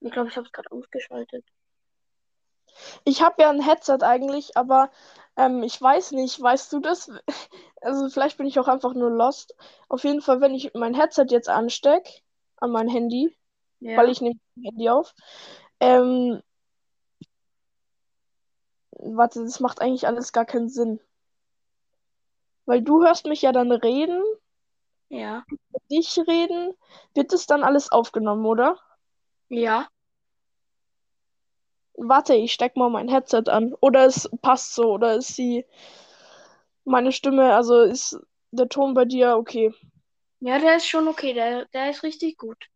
Ich 0.00 0.12
glaube, 0.12 0.28
ich 0.28 0.36
habe 0.36 0.46
es 0.46 0.52
gerade 0.52 0.70
ausgeschaltet. 0.72 1.44
Ich 3.04 3.22
habe 3.22 3.42
ja 3.42 3.50
ein 3.50 3.62
Headset 3.62 4.02
eigentlich, 4.02 4.56
aber 4.56 4.90
ähm, 5.36 5.62
ich 5.62 5.80
weiß 5.80 6.12
nicht, 6.12 6.40
weißt 6.40 6.72
du 6.72 6.80
das? 6.80 7.10
Also 7.82 8.08
vielleicht 8.08 8.36
bin 8.36 8.48
ich 8.48 8.58
auch 8.58 8.66
einfach 8.66 8.94
nur 8.94 9.10
lost. 9.10 9.54
Auf 9.88 10.02
jeden 10.02 10.20
Fall, 10.20 10.40
wenn 10.40 10.54
ich 10.54 10.72
mein 10.74 10.94
Headset 10.94 11.26
jetzt 11.28 11.48
anstecke 11.48 12.10
an 12.56 12.72
mein 12.72 12.88
Handy, 12.88 13.36
Ja. 13.78 13.96
weil 13.98 14.08
ich 14.10 14.20
nehme 14.20 14.40
mein 14.56 14.64
Handy 14.64 14.88
auf, 14.88 15.14
ähm, 15.78 16.42
warte, 18.90 19.44
das 19.44 19.60
macht 19.60 19.80
eigentlich 19.80 20.06
alles 20.06 20.32
gar 20.32 20.46
keinen 20.46 20.68
Sinn. 20.68 21.00
Weil 22.64 22.82
du 22.82 23.04
hörst 23.04 23.26
mich 23.26 23.42
ja 23.42 23.52
dann 23.52 23.70
reden, 23.70 24.20
Ja. 25.10 25.44
dich 25.88 26.18
reden, 26.26 26.74
wird 27.14 27.32
es 27.32 27.46
dann 27.46 27.62
alles 27.62 27.92
aufgenommen, 27.92 28.44
oder? 28.46 28.80
Ja. 29.48 29.86
Warte, 31.96 32.34
ich 32.34 32.52
steck 32.52 32.76
mal 32.76 32.90
mein 32.90 33.08
Headset 33.08 33.44
an. 33.48 33.74
Oder 33.80 34.06
es 34.06 34.28
passt 34.42 34.74
so, 34.74 34.92
oder 34.92 35.14
ist 35.14 35.36
die 35.38 35.64
meine 36.84 37.10
Stimme, 37.10 37.54
also 37.54 37.80
ist 37.80 38.18
der 38.52 38.68
Ton 38.68 38.94
bei 38.94 39.04
dir 39.04 39.36
okay? 39.36 39.74
Ja, 40.40 40.58
der 40.58 40.76
ist 40.76 40.86
schon 40.86 41.08
okay. 41.08 41.32
Der, 41.32 41.64
der 41.66 41.90
ist 41.90 42.02
richtig 42.02 42.38
gut. 42.38 42.68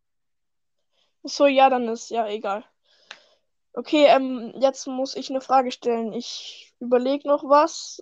So, 1.23 1.45
ja, 1.45 1.69
dann 1.69 1.87
ist 1.87 2.09
ja 2.09 2.27
egal. 2.27 2.65
Okay, 3.73 4.05
ähm, 4.07 4.53
jetzt 4.59 4.87
muss 4.87 5.15
ich 5.15 5.29
eine 5.29 5.39
Frage 5.39 5.71
stellen. 5.71 6.11
Ich 6.13 6.73
überlege 6.79 7.27
noch 7.27 7.43
was. 7.43 8.01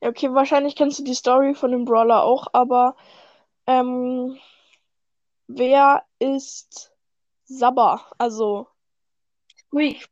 Ja, 0.00 0.08
okay, 0.10 0.32
wahrscheinlich 0.34 0.76
kennst 0.76 0.98
du 0.98 1.04
die 1.04 1.14
Story 1.14 1.54
von 1.54 1.70
dem 1.72 1.84
Brawler 1.84 2.22
auch, 2.22 2.48
aber 2.52 2.96
ähm, 3.68 4.38
wer 5.46 6.04
ist 6.18 6.92
Sabber? 7.44 8.10
Also, 8.18 8.66
Squeak 9.56 10.08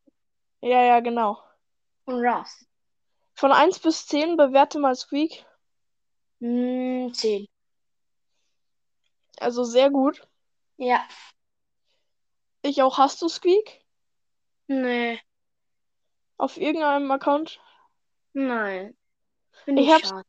ja, 0.60 0.82
ja, 0.84 1.00
genau. 1.00 1.42
und 2.04 2.24
Ross. 2.24 2.66
Von 3.34 3.52
1 3.52 3.78
bis 3.80 4.06
10 4.06 4.36
bewerte 4.36 4.78
mal 4.78 4.94
Squeak. 4.94 5.44
Hm, 6.40 7.12
10. 7.14 7.46
Also 9.38 9.64
sehr 9.64 9.90
gut. 9.90 10.26
Ja. 10.78 11.06
Ich 12.62 12.82
auch. 12.82 12.98
Hast 12.98 13.20
du 13.22 13.28
Squeak? 13.28 13.84
Nee. 14.66 15.20
Auf 16.38 16.56
irgendeinem 16.56 17.10
Account? 17.10 17.60
Nein. 18.32 18.96
Finde 19.64 19.82
Ich 19.82 19.88
ich 19.88 19.94
hab's- 19.94 20.08
schade. 20.08 20.28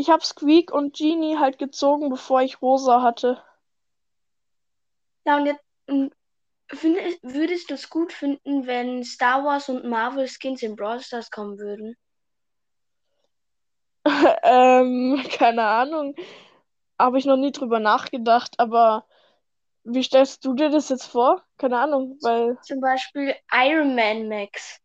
Ich 0.00 0.08
habe 0.08 0.24
Squeak 0.24 0.72
und 0.72 0.96
Genie 0.96 1.36
halt 1.36 1.58
gezogen, 1.58 2.08
bevor 2.08 2.40
ich 2.40 2.62
Rosa 2.62 3.02
hatte. 3.02 3.42
Ja, 5.26 5.36
und 5.36 5.44
jetzt 5.44 5.62
und 5.86 6.14
findest, 6.68 7.22
würdest 7.22 7.68
du 7.68 7.74
es 7.74 7.90
gut 7.90 8.10
finden, 8.10 8.66
wenn 8.66 9.04
Star 9.04 9.44
Wars 9.44 9.68
und 9.68 9.84
Marvel 9.84 10.26
Skins 10.26 10.62
in 10.62 10.74
Brawl 10.74 11.00
Stars 11.00 11.30
kommen 11.30 11.58
würden? 11.58 11.98
ähm, 14.42 15.22
keine 15.32 15.64
Ahnung. 15.64 16.14
Habe 16.98 17.18
ich 17.18 17.26
noch 17.26 17.36
nie 17.36 17.52
drüber 17.52 17.78
nachgedacht, 17.78 18.58
aber 18.58 19.06
wie 19.84 20.02
stellst 20.02 20.46
du 20.46 20.54
dir 20.54 20.70
das 20.70 20.88
jetzt 20.88 21.08
vor? 21.08 21.44
Keine 21.58 21.78
Ahnung, 21.78 22.16
weil 22.22 22.58
Zum 22.62 22.80
Beispiel 22.80 23.34
Iron 23.52 23.94
Man 23.94 24.28
Max. 24.28 24.80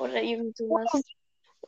Oder 0.00 0.20
irgend 0.20 0.56
sowas. 0.56 0.90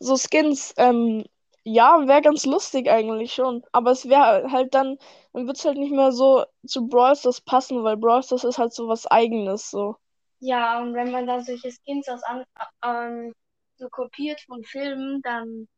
so 0.01 0.17
Skins, 0.17 0.75
ähm, 0.77 1.25
ja, 1.65 2.07
wäre 2.07 2.23
ganz 2.23 2.47
lustig 2.47 2.89
eigentlich 2.91 3.35
schon. 3.35 3.65
Aber 3.73 3.91
es 3.93 4.09
wäre 4.09 4.51
halt 4.51 4.75
dann, 4.75 4.99
dann 5.33 5.47
wird 5.47 5.57
es 5.59 5.65
halt 5.65 5.79
nicht 5.79 5.93
mehr 5.93 6.13
so 6.13 6.45
zu 6.67 6.89
Brawl 6.89 7.17
Stars 7.17 7.41
passen, 7.41 7.83
weil 7.85 7.97
Brawl 7.97 8.23
Stars 8.23 8.45
ist 8.45 8.59
halt 8.59 8.73
so 8.73 8.89
was 8.89 9.07
Eigenes, 9.07 9.71
so. 9.71 9.97
Ja, 10.41 10.81
und 10.81 10.95
wenn 10.95 11.11
man 11.11 11.27
dann 11.27 11.45
solche 11.45 11.71
Skins 11.71 12.09
aus 12.09 12.23
an, 12.23 12.45
ähm, 12.85 13.35
so 13.77 13.89
kopiert 13.91 14.41
von 14.43 14.65
Filmen, 14.65 15.21
dann 15.23 15.69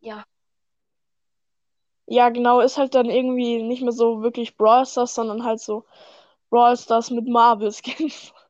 ja. 0.00 0.24
Ja, 2.06 2.28
genau, 2.28 2.60
ist 2.60 2.76
halt 2.78 2.94
dann 2.94 3.10
irgendwie 3.10 3.62
nicht 3.62 3.82
mehr 3.82 3.92
so 3.92 4.22
wirklich 4.22 4.56
Brawl 4.56 4.86
Stars, 4.86 5.14
sondern 5.14 5.44
halt 5.44 5.60
so 5.60 5.84
Brawl 6.50 6.76
Stars 6.76 7.10
mit 7.10 7.26
Marvel-Skins. 7.28 8.32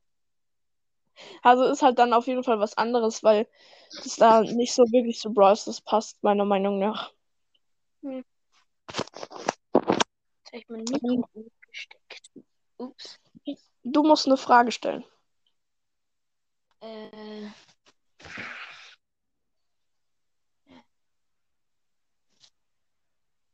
Also 1.43 1.65
ist 1.65 1.83
halt 1.83 1.99
dann 1.99 2.13
auf 2.13 2.27
jeden 2.27 2.43
Fall 2.45 2.59
was 2.59 2.77
anderes, 2.77 3.23
weil 3.23 3.47
das 3.91 4.17
da 4.17 4.43
nicht 4.43 4.73
so 4.73 4.85
wirklich 4.85 5.19
zu 5.19 5.33
Brawl 5.33 5.57
Stars 5.57 5.81
passt, 5.81 6.23
meiner 6.23 6.45
Meinung 6.45 6.79
nach. 6.79 7.13
Jetzt 8.03 8.25
habe 10.47 10.59
ich 10.59 10.69
mein 10.69 10.85
Mikro 10.85 11.29
angesteckt. 11.35 12.31
Ups. 12.77 13.19
Du 13.83 14.03
musst 14.03 14.27
eine 14.27 14.37
Frage 14.37 14.73
stellen. 14.73 15.05
Äh. 16.81 17.49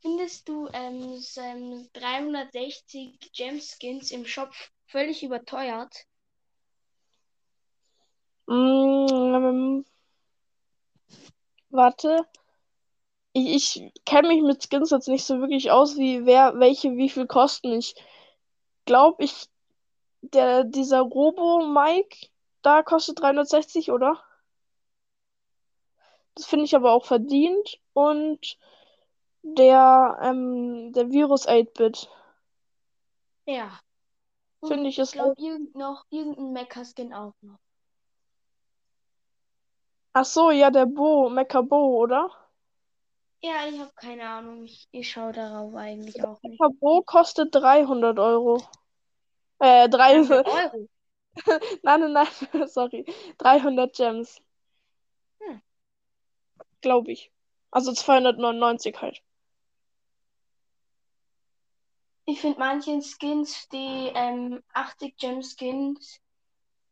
Findest 0.03 0.49
du 0.49 0.69
ähm, 0.73 1.19
so, 1.19 1.41
ähm, 1.41 1.89
360 1.93 3.33
Gem-Skins 3.33 4.11
im 4.11 4.25
Shop 4.25 4.51
völlig 4.87 5.23
überteuert? 5.23 5.95
Mm, 8.47 9.85
warte. 11.71 12.27
Ich, 13.33 13.79
ich 13.79 14.05
kenne 14.05 14.29
mich 14.29 14.43
mit 14.43 14.63
Skins 14.63 14.91
jetzt 14.91 15.09
nicht 15.09 15.25
so 15.25 15.39
wirklich 15.41 15.71
aus, 15.71 15.97
wie 15.97 16.27
wer 16.27 16.59
welche 16.59 16.97
wie 16.97 17.09
viel 17.09 17.27
kosten. 17.27 17.73
Ich 17.73 17.95
glaube, 18.85 19.25
ich 19.25 19.49
der 20.23 20.65
dieser 20.65 21.01
Robo 21.01 21.67
Mike 21.67 22.29
da 22.63 22.83
kostet 22.83 23.21
360, 23.21 23.91
oder? 23.91 24.23
Das 26.35 26.47
finde 26.47 26.65
ich 26.65 26.77
aber 26.77 26.93
auch 26.93 27.05
verdient 27.05 27.81
und 27.93 28.59
der 29.43 30.19
ähm, 30.23 30.93
der 30.93 31.11
Virus 31.11 31.47
8-Bit 31.49 32.09
Ja. 33.47 33.81
Finde 34.63 34.89
ich 34.89 34.97
ich 34.97 35.03
ist 35.03 35.13
glaube, 35.13 35.35
irgend 35.39 35.75
noch 35.75 36.05
irgendein 36.11 36.53
Mecha-Skin 36.53 37.15
auch 37.15 37.33
noch. 37.41 37.59
Ach 40.13 40.25
so, 40.25 40.51
ja, 40.51 40.71
der 40.71 40.87
Bo, 40.87 41.31
Mecha 41.31 41.61
Bo, 41.61 41.99
oder? 41.99 42.31
Ja, 43.43 43.67
ich 43.69 43.79
habe 43.79 43.93
keine 43.95 44.29
Ahnung. 44.29 44.65
Ich, 44.65 44.89
ich 44.91 45.11
schaue 45.11 45.33
darauf 45.33 45.75
eigentlich 45.75 46.23
auch 46.23 46.43
nicht. 46.43 46.61
Mecha 46.61 46.73
Bo 46.81 47.03
kostet 47.03 47.55
300 47.55 48.19
Euro. 48.19 48.63
Äh, 49.61 49.89
300. 49.89 50.47
300 50.47 50.47
Euro. 50.75 50.89
Nein, 51.83 52.01
nein, 52.01 52.13
nein, 52.13 52.69
sorry. 52.69 53.05
300 53.39 53.95
Gems. 53.95 54.43
Hm. 55.41 55.63
Glaube 56.81 57.13
ich. 57.13 57.31
Also 57.71 57.93
299 57.93 59.01
halt. 59.01 59.23
Ich 62.27 62.41
finde 62.41 62.59
manche 62.59 63.01
Skins, 63.03 63.69
die 63.71 64.13
ähm, 64.15 64.63
80 64.73 65.17
Gem 65.17 65.43
Skins, 65.43 66.21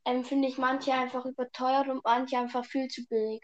ähm, 0.08 0.24
finde 0.24 0.48
ich 0.48 0.58
manche 0.58 0.92
einfach 0.92 1.24
überteuert 1.24 1.88
und 1.88 2.02
manche 2.04 2.38
einfach 2.38 2.64
viel 2.64 2.88
zu 2.88 3.06
billig. 3.06 3.42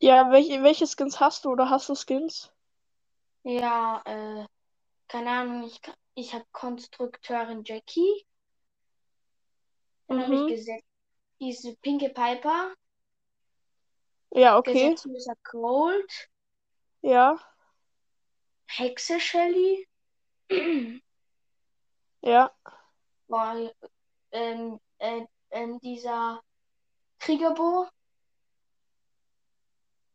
Ja, 0.00 0.32
welche, 0.32 0.64
welche 0.64 0.88
Skins 0.88 1.20
hast 1.20 1.44
du 1.44 1.50
oder 1.52 1.70
hast 1.70 1.88
du 1.88 1.94
Skins? 1.94 2.50
Ja, 3.42 4.00
äh, 4.04 4.46
keine 5.08 5.30
Ahnung, 5.30 5.64
ich, 5.64 5.80
ich 6.14 6.34
habe 6.34 6.46
Konstrukteurin 6.52 7.62
Jackie. 7.64 8.26
Dann 10.08 10.20
habe 10.22 10.34
ich 10.34 10.44
Mhm. 10.44 10.46
gesetzt 10.46 10.84
diese 11.40 11.76
pinke 11.76 12.10
Piper, 12.10 12.74
Ja, 14.30 14.56
okay. 14.58 14.98
Gesetzloser 15.02 15.34
Cold, 15.42 16.30
Ja, 17.02 17.38
Hexe 18.68 19.18
Shelly, 19.18 19.88
ja. 22.22 22.50
Boah, 23.28 23.72
ähm, 24.32 24.80
äh, 24.98 25.22
ähm, 25.50 25.78
dieser 25.80 26.42
Kriegerbo. 27.18 27.86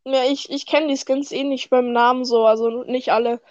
Ja, 0.05 0.23
ich, 0.25 0.49
ich 0.49 0.65
kenne 0.65 0.87
die 0.87 0.97
Skins 0.97 1.31
eh 1.31 1.43
nicht 1.43 1.69
beim 1.69 1.93
Namen 1.93 2.25
so, 2.25 2.45
also 2.45 2.83
nicht 2.83 3.11
alle. 3.11 3.41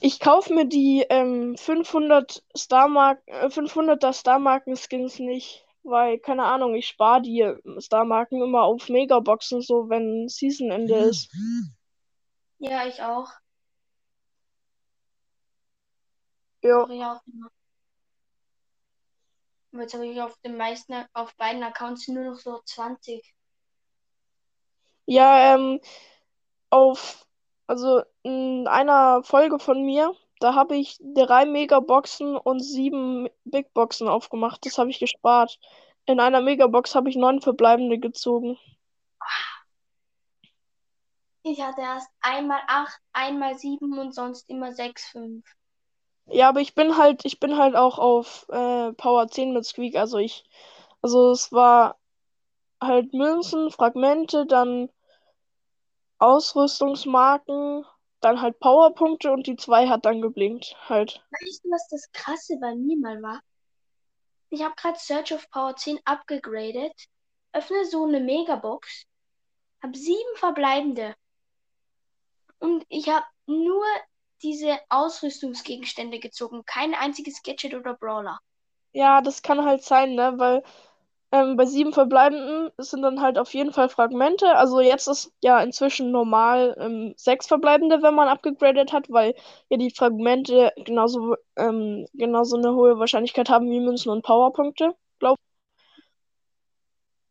Ich 0.00 0.20
kaufe 0.20 0.54
mir 0.54 0.66
die 0.66 1.04
ähm, 1.10 1.56
500 1.56 2.44
Starmark, 2.54 3.20
äh, 3.26 3.48
500er 3.48 4.12
Starmarken-Skins 4.12 5.18
nicht, 5.18 5.66
weil, 5.82 6.20
keine 6.20 6.44
Ahnung, 6.44 6.76
ich 6.76 6.86
spare 6.86 7.22
die 7.22 7.40
äh, 7.40 7.80
Starmarken 7.80 8.40
immer 8.40 8.62
auf 8.62 8.88
Megaboxen, 8.88 9.60
so 9.60 9.88
wenn 9.88 10.28
Seasonende 10.28 10.94
ist. 10.94 11.28
Ja, 12.58 12.86
ich 12.86 13.02
auch. 13.02 13.28
Ja. 16.62 16.78
Mache 16.80 16.94
ich 16.94 17.04
auch 17.04 17.20
immer. 17.26 17.50
Und 19.78 19.82
jetzt 19.82 19.94
habe 19.94 20.08
ich 20.08 20.20
auf 20.20 20.36
den 20.38 20.56
meisten, 20.56 20.92
auf 21.12 21.36
beiden 21.36 21.62
Accounts 21.62 22.08
nur 22.08 22.24
noch 22.24 22.34
so 22.34 22.58
20. 22.64 23.22
Ja, 25.06 25.54
ähm, 25.54 25.80
auf, 26.68 27.24
also 27.68 28.02
in 28.24 28.66
einer 28.66 29.22
Folge 29.22 29.60
von 29.60 29.84
mir, 29.84 30.16
da 30.40 30.56
habe 30.56 30.74
ich 30.74 30.98
drei 31.00 31.46
Megaboxen 31.46 32.36
und 32.36 32.58
sieben 32.58 33.28
Big 33.44 33.72
Boxen 33.72 34.08
aufgemacht. 34.08 34.66
Das 34.66 34.78
habe 34.78 34.90
ich 34.90 34.98
gespart. 34.98 35.60
In 36.06 36.18
einer 36.18 36.40
Megabox 36.40 36.96
habe 36.96 37.08
ich 37.08 37.14
neun 37.14 37.40
verbleibende 37.40 38.00
gezogen. 38.00 38.58
Ich 41.44 41.62
hatte 41.62 41.82
erst 41.82 42.10
einmal 42.20 42.62
8, 42.66 43.00
einmal 43.12 43.56
7 43.56 43.96
und 43.96 44.12
sonst 44.12 44.50
immer 44.50 44.72
6, 44.72 45.06
5. 45.10 45.44
Ja, 46.30 46.48
aber 46.48 46.60
ich 46.60 46.74
bin 46.74 46.96
halt, 46.96 47.24
ich 47.24 47.40
bin 47.40 47.56
halt 47.56 47.74
auch 47.74 47.98
auf 47.98 48.46
äh, 48.50 48.92
Power 48.92 49.28
10 49.28 49.52
mit 49.52 49.64
Squeak. 49.64 49.96
Also 49.96 50.18
ich, 50.18 50.44
also 51.00 51.30
es 51.30 51.52
war 51.52 51.98
halt 52.80 53.12
Münzen, 53.12 53.70
Fragmente, 53.70 54.46
dann 54.46 54.90
Ausrüstungsmarken, 56.18 57.84
dann 58.20 58.40
halt 58.40 58.58
Powerpunkte 58.58 59.30
und 59.32 59.46
die 59.46 59.56
2 59.56 59.88
hat 59.88 60.04
dann 60.04 60.20
geblinkt. 60.20 60.76
Halt. 60.88 61.24
Weißt 61.30 61.64
du, 61.64 61.70
was 61.70 61.88
das 61.88 62.10
Krasse 62.12 62.58
bei 62.60 62.74
mir 62.74 62.96
mal 62.98 63.22
war? 63.22 63.40
Ich 64.50 64.62
habe 64.62 64.74
gerade 64.76 64.98
Search 64.98 65.32
of 65.32 65.48
Power 65.50 65.76
10 65.76 65.98
abgegradet, 66.04 66.94
öffne 67.52 67.84
so 67.84 68.04
eine 68.04 68.20
Megabox, 68.20 69.04
habe 69.82 69.96
sieben 69.96 70.36
verbleibende. 70.36 71.14
Und 72.58 72.84
ich 72.88 73.08
habe 73.08 73.26
nur 73.46 73.84
diese 74.42 74.78
Ausrüstungsgegenstände 74.88 76.18
gezogen. 76.18 76.64
Kein 76.64 76.94
einziges 76.94 77.42
Gadget 77.42 77.74
oder 77.74 77.94
Brawler. 77.94 78.38
Ja, 78.92 79.20
das 79.20 79.42
kann 79.42 79.64
halt 79.64 79.82
sein, 79.82 80.14
ne? 80.14 80.34
Weil 80.36 80.62
ähm, 81.30 81.56
bei 81.56 81.66
sieben 81.66 81.92
Verbleibenden 81.92 82.70
sind 82.78 83.02
dann 83.02 83.20
halt 83.20 83.38
auf 83.38 83.52
jeden 83.52 83.72
Fall 83.72 83.90
Fragmente. 83.90 84.56
Also 84.56 84.80
jetzt 84.80 85.08
ist 85.08 85.32
ja 85.42 85.60
inzwischen 85.60 86.10
normal 86.10 86.74
ähm, 86.78 87.12
sechs 87.16 87.46
Verbleibende, 87.46 88.02
wenn 88.02 88.14
man 88.14 88.28
abgegradet 88.28 88.92
hat, 88.92 89.10
weil 89.10 89.34
ja 89.68 89.76
die 89.76 89.90
Fragmente 89.90 90.72
genauso, 90.84 91.36
ähm, 91.56 92.06
genauso 92.14 92.56
eine 92.56 92.74
hohe 92.74 92.98
Wahrscheinlichkeit 92.98 93.50
haben 93.50 93.70
wie 93.70 93.80
Münzen 93.80 94.10
und 94.10 94.24
Powerpunkte, 94.24 94.94
glaube 95.18 95.36
ich. 95.38 95.48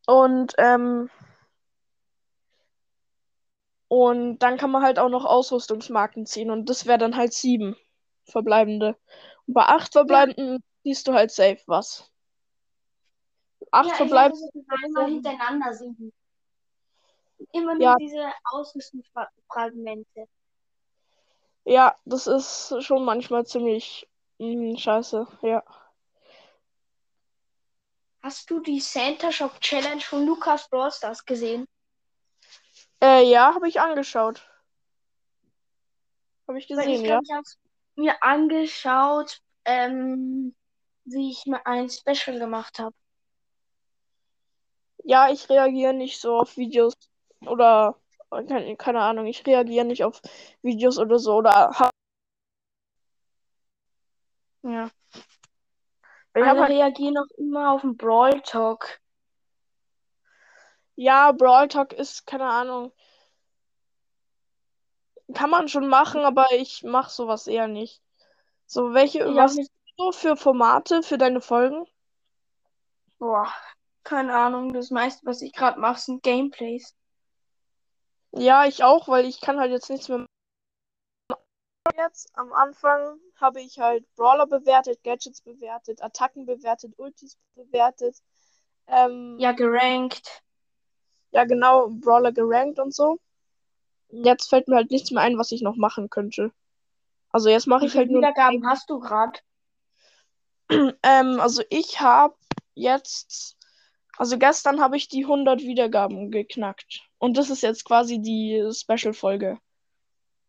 Und 0.08 0.54
ähm, 0.58 1.10
und 3.88 4.40
dann 4.40 4.58
kann 4.58 4.72
man 4.72 4.84
halt 4.84 5.00
auch 5.00 5.10
noch 5.10 5.26
Ausrüstungsmarken 5.26 6.26
ziehen 6.26 6.52
und 6.52 6.70
das 6.70 6.86
wäre 6.86 6.98
dann 6.98 7.16
halt 7.16 7.34
sieben 7.34 7.76
Verbleibende. 8.26 8.98
Und 9.46 9.54
bei 9.54 9.64
acht 9.64 9.94
Verbleibenden 9.94 10.64
siehst 10.84 11.08
du 11.08 11.14
halt 11.14 11.32
safe 11.32 11.62
was. 11.68 12.12
Acht 13.72 13.90
Ja, 13.90 13.96
Verbleibende. 13.96 14.50
einmal 14.84 15.10
hintereinander 15.10 15.74
sieben. 15.74 16.14
Immer 17.54 17.76
nur 17.76 17.84
Ja. 17.84 17.96
diese 17.98 18.32
Ausrüstungsfragmente. 18.52 20.28
Ja, 21.66 21.96
das 22.06 22.28
ist 22.28 22.76
schon 22.82 23.04
manchmal 23.04 23.46
ziemlich 23.46 24.08
mh, 24.40 24.78
scheiße. 24.80 25.28
Ja. 25.42 25.64
Hast 28.22 28.50
du 28.50 28.60
die 28.60 28.80
Santa 28.80 29.32
Shop 29.32 29.60
Challenge 29.62 30.02
von 30.02 30.26
Lukas 30.26 30.70
Brawl 30.70 30.92
Stars 30.92 31.26
gesehen? 31.26 31.66
Äh, 33.02 33.30
ja, 33.30 33.54
habe 33.54 33.68
ich 33.68 33.80
angeschaut. 33.80 34.48
Habe 36.48 36.58
ich 36.58 36.68
gesehen, 36.68 36.90
ich 36.90 37.02
ja. 37.02 37.20
ich 37.22 37.32
habe 37.32 37.44
mir 37.96 38.24
angeschaut, 38.24 39.42
ähm, 39.66 40.56
wie 41.06 41.32
ich 41.32 41.46
mal 41.46 41.62
ein 41.66 41.90
Special 41.90 42.40
gemacht 42.40 42.80
habe. 42.80 42.96
Ja, 45.04 45.30
ich 45.30 45.50
reagiere 45.50 45.94
nicht 45.94 46.20
so 46.20 46.38
auf 46.38 46.58
Videos 46.58 46.94
oder 47.46 47.96
keine, 48.30 48.76
keine 48.76 49.02
Ahnung, 49.02 49.26
ich 49.26 49.46
reagiere 49.46 49.86
nicht 49.86 50.04
auf 50.04 50.22
Videos 50.62 50.98
oder 50.98 51.18
so 51.18 51.36
oder 51.36 51.72
Ja. 54.64 54.90
ich 56.36 56.44
Alle 56.44 56.60
halt, 56.60 56.72
reagieren 56.72 57.18
auch 57.18 57.38
immer 57.38 57.72
auf 57.72 57.82
den 57.82 57.96
Brawl 57.96 58.42
Talk. 58.42 59.00
Ja, 60.98 61.32
Brawl 61.32 61.68
Talk 61.70 61.94
ist 61.94 62.28
keine 62.28 62.50
Ahnung. 62.50 62.92
Kann 65.34 65.50
man 65.50 65.68
schon 65.68 65.88
machen, 65.88 66.22
aber 66.22 66.52
ich 66.54 66.84
mache 66.84 67.12
sowas 67.12 67.48
eher 67.48 67.68
nicht. 67.68 68.02
So, 68.66 68.94
welche, 68.94 69.30
auch 69.30 69.36
was 69.36 69.56
nicht. 69.56 69.72
so 69.98 70.12
für 70.12 70.36
Formate 70.36 71.04
für 71.04 71.18
deine 71.18 71.40
Folgen? 71.40 71.86
Boah, 73.20 73.48
keine 74.04 74.36
Ahnung. 74.36 74.74
Das 74.74 74.90
meiste, 74.90 75.26
was 75.26 75.42
ich 75.42 75.54
gerade 75.54 75.80
mache, 75.80 76.00
sind 76.00 76.24
Gameplays. 76.24 76.96
Ja, 78.32 78.66
ich 78.66 78.84
auch, 78.84 79.08
weil 79.08 79.26
ich 79.26 79.40
kann 79.40 79.60
halt 79.60 79.72
jetzt 79.72 79.90
nichts 79.90 80.10
mehr 80.10 80.26
jetzt. 81.98 82.30
Am 82.34 82.54
Anfang 82.54 83.20
habe 83.36 83.62
ich 83.62 83.80
halt 83.80 84.06
Brawler 84.16 84.48
bewertet, 84.48 85.04
Gadgets 85.04 85.42
bewertet, 85.42 86.02
Attacken 86.02 86.46
bewertet, 86.46 86.94
Ultis 86.98 87.38
bewertet. 87.56 88.18
Ähm, 88.88 89.38
Ja, 89.40 89.52
gerankt. 89.52 90.44
Ja, 91.32 91.46
genau, 91.46 91.88
Brawler 91.90 92.32
gerankt 92.32 92.80
und 92.80 92.94
so. 92.94 93.20
Jetzt 94.10 94.50
fällt 94.50 94.68
mir 94.68 94.76
halt 94.76 94.92
nichts 94.92 95.12
mehr 95.12 95.24
ein, 95.24 95.38
was 95.38 95.52
ich 95.52 95.62
noch 95.62 95.76
machen 95.76 96.10
könnte. 96.10 96.52
Also 97.30 97.50
jetzt 97.50 97.68
mache 97.68 97.86
ich 97.86 97.96
halt 97.96 98.10
nur. 98.10 98.22
Wiedergaben 98.22 98.66
hast 98.68 98.90
du 98.90 99.00
gerade? 99.00 99.40
Ähm, 101.02 101.40
also 101.40 101.64
ich 101.70 102.02
habe 102.02 102.36
jetzt, 102.74 103.56
also 104.18 104.38
gestern 104.38 104.82
habe 104.82 104.98
ich 104.98 105.08
die 105.08 105.24
100 105.24 105.62
Wiedergaben 105.62 106.30
geknackt. 106.30 107.08
Und 107.20 107.38
das 107.38 107.50
ist 107.50 107.64
jetzt 107.64 107.86
quasi 107.86 108.20
die 108.20 108.70
Special-Folge. 108.74 109.60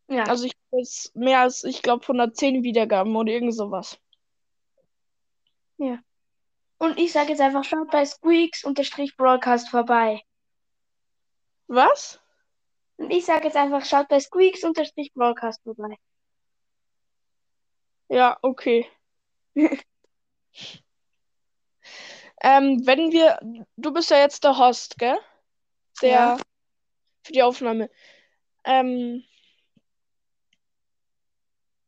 Ja. 0.09 0.25
Also 0.25 0.47
ich 0.47 0.53
habe 0.53 0.81
jetzt 0.81 1.15
mehr 1.15 1.41
als, 1.41 1.63
ich 1.63 1.83
glaube, 1.83 2.03
110 2.03 2.65
Wiedergaben 2.65 3.15
oder 3.15 3.31
irgend 3.31 3.55
sowas. 3.55 4.01
Und 6.79 6.99
ich 6.99 7.13
sage 7.13 7.31
jetzt 7.31 7.41
einfach, 7.41 7.65
schaut 7.65 7.91
bei 7.91 8.05
Squeaks 8.05 8.65
unterstrich 8.65 9.17
Broadcast 9.17 9.69
vorbei. 9.69 10.23
Was? 11.69 12.21
Und 12.97 13.11
ich 13.11 13.25
sage 13.25 13.45
jetzt 13.45 13.57
einfach, 13.57 13.85
schaut 13.85 14.09
bei 14.09 14.19
Squeaks 14.19 14.65
unterstrich 14.65 15.13
Broadcast 15.15 15.63
vorbei. 15.63 15.97
Ja, 18.09 18.39
okay. 18.43 18.87
Ähm, 22.41 22.87
wenn 22.87 23.13
wir, 23.13 23.39
du 23.77 23.93
bist 23.93 24.11
ja 24.11 24.19
jetzt 24.19 24.45
der 24.45 24.59
Host, 24.59 24.99
gell? 24.99 25.19
Der 26.03 26.11
Ja. 26.11 26.37
für 27.25 27.33
die 27.33 27.43
Aufnahme. 27.43 27.91
Ähm, 28.65 29.25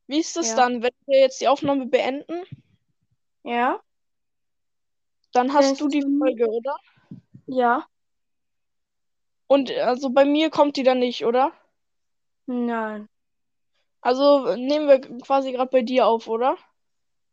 wie 0.08 0.18
ist 0.18 0.36
das 0.36 0.48
Ja. 0.48 0.56
dann, 0.56 0.82
wenn 0.82 0.92
wir 1.06 1.20
jetzt 1.20 1.40
die 1.40 1.48
Aufnahme 1.48 1.86
beenden? 1.86 2.42
Ja? 3.44 3.80
Dann 5.32 5.54
hast 5.54 5.80
du 5.80 5.88
die 5.88 6.02
Folge, 6.02 6.48
oder? 6.48 6.76
Ja? 7.46 7.86
Und 9.50 9.72
also 9.72 10.10
bei 10.10 10.24
mir 10.24 10.48
kommt 10.48 10.76
die 10.76 10.84
dann 10.84 11.00
nicht, 11.00 11.24
oder? 11.26 11.52
Nein. 12.46 13.08
Also 14.00 14.54
nehmen 14.54 14.86
wir 14.86 15.00
quasi 15.22 15.50
gerade 15.50 15.70
bei 15.72 15.82
dir 15.82 16.06
auf, 16.06 16.28
oder? 16.28 16.56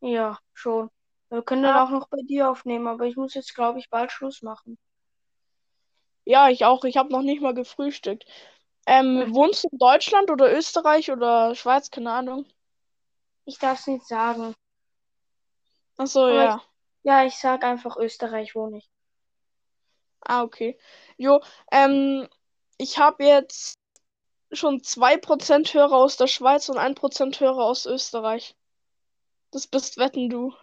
Ja, 0.01 0.39
schon. 0.55 0.89
Wir 1.29 1.43
können 1.43 1.61
dann 1.61 1.75
Ah. 1.75 1.83
auch 1.85 1.91
noch 1.91 2.07
bei 2.09 2.17
dir 2.23 2.49
aufnehmen, 2.49 2.87
aber 2.87 3.05
ich 3.05 3.17
muss 3.17 3.35
jetzt, 3.35 3.53
glaube 3.53 3.77
ich, 3.77 3.91
bald 3.91 4.11
Schluss 4.11 4.41
machen. 4.41 4.79
Ja, 6.25 6.49
ich 6.49 6.65
auch. 6.65 6.83
Ich 6.85 6.97
habe 6.97 7.11
noch 7.11 7.21
nicht 7.21 7.41
mal 7.41 7.53
gefrühstückt. 7.53 8.25
Ähm, 8.87 9.25
Hm. 9.25 9.35
wohnst 9.35 9.63
du 9.63 9.69
in 9.71 9.77
Deutschland 9.77 10.31
oder 10.31 10.51
Österreich 10.57 11.11
oder 11.11 11.53
Schweiz? 11.53 11.91
Keine 11.91 12.11
Ahnung. 12.11 12.45
Ich 13.45 13.59
darf 13.59 13.79
es 13.79 13.87
nicht 13.87 14.07
sagen. 14.07 14.53
Ach 15.97 16.07
so, 16.07 16.21
Aber 16.21 16.33
ja. 16.45 16.61
Ja, 17.03 17.23
ich 17.25 17.35
sag 17.37 17.63
einfach 17.63 17.95
Österreich 17.97 18.55
wohne 18.55 18.79
ich. 18.79 18.89
Ah, 20.21 20.43
okay. 20.43 20.77
Jo, 21.17 21.41
ähm, 21.71 22.27
ich 22.77 22.99
habe 22.99 23.23
jetzt 23.25 23.77
schon 24.51 24.81
2% 24.81 25.73
Hörer 25.73 25.95
aus 25.95 26.17
der 26.17 26.27
Schweiz 26.27 26.69
und 26.69 26.77
1% 26.77 27.39
Hörer 27.39 27.63
aus 27.63 27.85
Österreich. 27.85 28.55
Das 29.51 29.67
bist 29.67 29.97
wetten 29.97 30.29
du, 30.29 30.53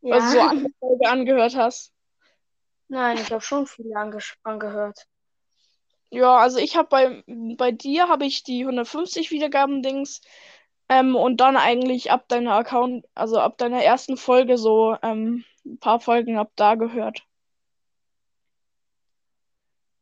Ja. 0.00 0.14
weil 0.14 0.20
du 0.20 0.28
so 0.28 0.40
eine 0.40 0.66
Folge 0.78 1.08
angehört 1.08 1.56
hast. 1.56 1.92
Nein, 2.88 3.18
ich 3.18 3.30
habe 3.30 3.40
schon 3.40 3.66
viele 3.66 3.96
ange 3.96 4.18
angehört. 4.42 5.06
Ja, 6.10 6.38
also 6.38 6.58
ich 6.58 6.76
habe 6.76 6.88
bei, 6.88 7.24
bei 7.56 7.70
dir 7.70 8.08
habe 8.08 8.26
ich 8.26 8.42
die 8.42 8.62
150 8.62 9.30
Wiedergaben-Dings 9.30 10.22
ähm, 10.88 11.14
und 11.14 11.40
dann 11.40 11.56
eigentlich 11.56 12.10
ab 12.10 12.26
deiner 12.28 12.54
Account, 12.54 13.06
also 13.14 13.38
ab 13.38 13.58
deiner 13.58 13.82
ersten 13.84 14.16
Folge 14.16 14.58
so 14.58 14.96
ähm, 15.02 15.44
ein 15.64 15.78
paar 15.78 16.00
Folgen 16.00 16.36
ab 16.36 16.50
da 16.56 16.74
gehört. 16.74 17.22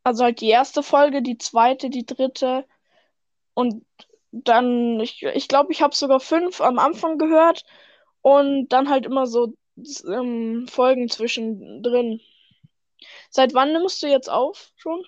Also 0.09 0.25
halt 0.25 0.40
die 0.40 0.49
erste 0.49 0.83
Folge, 0.83 1.21
die 1.21 1.37
zweite, 1.37 1.90
die 1.90 2.07
dritte 2.07 2.64
und 3.53 3.85
dann, 4.31 4.99
ich 5.01 5.18
glaube, 5.21 5.37
ich, 5.37 5.49
glaub, 5.49 5.71
ich 5.71 5.83
habe 5.83 5.94
sogar 5.94 6.18
fünf 6.18 6.62
am 6.62 6.79
Anfang 6.79 7.18
gehört 7.18 7.66
und 8.23 8.68
dann 8.71 8.88
halt 8.88 9.05
immer 9.05 9.27
so 9.27 9.53
ähm, 10.07 10.66
Folgen 10.66 11.11
zwischendrin. 11.11 12.23
Seit 13.29 13.53
wann 13.53 13.73
nimmst 13.75 14.03
du 14.03 14.07
jetzt 14.07 14.31
auf 14.31 14.73
schon? 14.77 15.05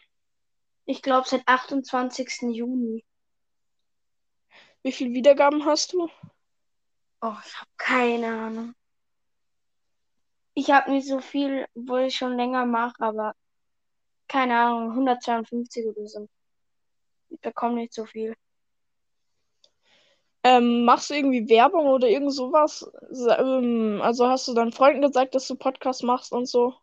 Ich 0.85 1.01
glaube 1.01 1.27
seit 1.27 1.49
28. 1.49 2.55
Juni. 2.55 3.03
Wie 4.83 4.93
viele 4.93 5.15
Wiedergaben 5.15 5.65
hast 5.65 5.95
du? 5.95 6.11
Oh, 7.23 7.37
ich 7.47 7.57
habe 7.57 7.71
keine 7.79 8.27
Ahnung. 8.27 8.75
Ich 10.53 10.71
habe 10.71 10.91
nicht 10.91 11.09
so 11.09 11.21
viel, 11.21 11.65
obwohl 11.75 12.03
ich 12.03 12.17
schon 12.17 12.37
länger 12.37 12.67
mache, 12.67 13.03
aber 13.03 13.35
keine 14.31 14.57
Ahnung, 14.57 14.91
152 14.91 15.87
oder 15.87 16.07
so. 16.07 16.29
Ich 17.31 17.41
bekomme 17.41 17.75
nicht 17.75 17.93
so 17.93 18.07
viel. 18.07 18.37
Ähm, 20.45 20.85
machst 20.85 21.11
du 21.11 21.15
irgendwie 21.15 21.49
Werbung 21.49 21.87
oder 21.89 22.09
irgend 22.09 22.33
sowas? 22.33 22.89
Ähm, 23.39 24.01
also 24.03 24.29
hast 24.29 24.47
du 24.47 24.55
deinen 24.55 24.73
Freunden 24.73 25.03
gesagt, 25.03 25.35
dass 25.35 25.49
du 25.49 25.57
Podcast 25.57 26.05
machst 26.05 26.33
und 26.33 26.47
so? 26.47 26.75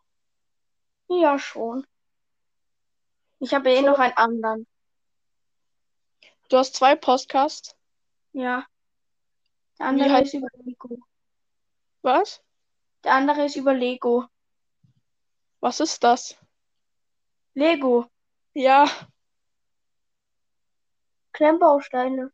Ja, 1.08 1.38
schon. 1.38 1.86
Ich 3.40 3.54
habe 3.54 3.70
eh 3.70 3.80
So. 3.80 3.86
noch 3.86 3.98
einen 3.98 4.16
anderen. 4.16 4.66
Du 6.50 6.58
hast 6.58 6.76
zwei 6.76 6.96
Podcasts? 6.96 7.74
Ja. 8.32 8.66
Der 9.78 9.86
andere 9.86 10.12
heißt 10.12 10.34
ist 10.34 10.40
über 10.40 10.48
Lego. 10.64 10.98
Was? 12.02 12.42
Der 13.04 13.14
andere 13.14 13.46
ist 13.46 13.56
über 13.56 13.72
Lego. 13.72 14.26
Was 15.60 15.80
ist 15.80 16.04
das? 16.04 16.36
Lego. 17.58 18.06
Ja, 18.54 18.86
Klemmbausteine. 21.32 22.30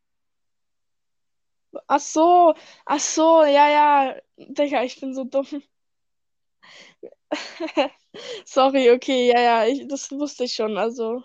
ach 1.89 2.01
so, 2.01 2.55
ach 2.87 3.01
so, 3.01 3.45
ja, 3.45 3.69
ja. 3.69 4.17
Digga, 4.39 4.83
ich 4.85 5.01
bin 5.01 5.15
so 5.15 5.25
dumm. 5.25 5.47
Sorry, 8.47 8.91
okay, 8.91 9.29
ja, 9.29 9.41
ja, 9.41 9.67
ich, 9.67 9.87
das 9.89 10.11
wusste 10.13 10.45
ich 10.45 10.55
schon. 10.55 10.77
Also, 10.79 11.23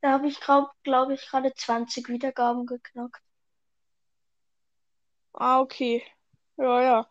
Da 0.00 0.12
habe 0.12 0.26
ich, 0.28 0.40
glaube 0.40 0.70
glaub 0.84 1.10
ich, 1.10 1.28
gerade 1.28 1.52
20 1.52 2.08
Wiedergaben 2.08 2.64
geknackt. 2.66 3.22
ah, 5.34 5.60
okay. 5.60 6.02
Ja, 6.56 6.82
ja. 6.82 7.08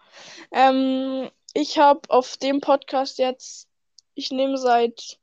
Ähm, 0.52 1.30
ich 1.54 1.78
habe 1.80 2.02
auf 2.10 2.38
dem 2.38 2.62
Podcast 2.62 3.18
jetzt, 3.20 3.70
ich 4.16 4.32
nehme 4.32 4.58
seit, 4.58 5.20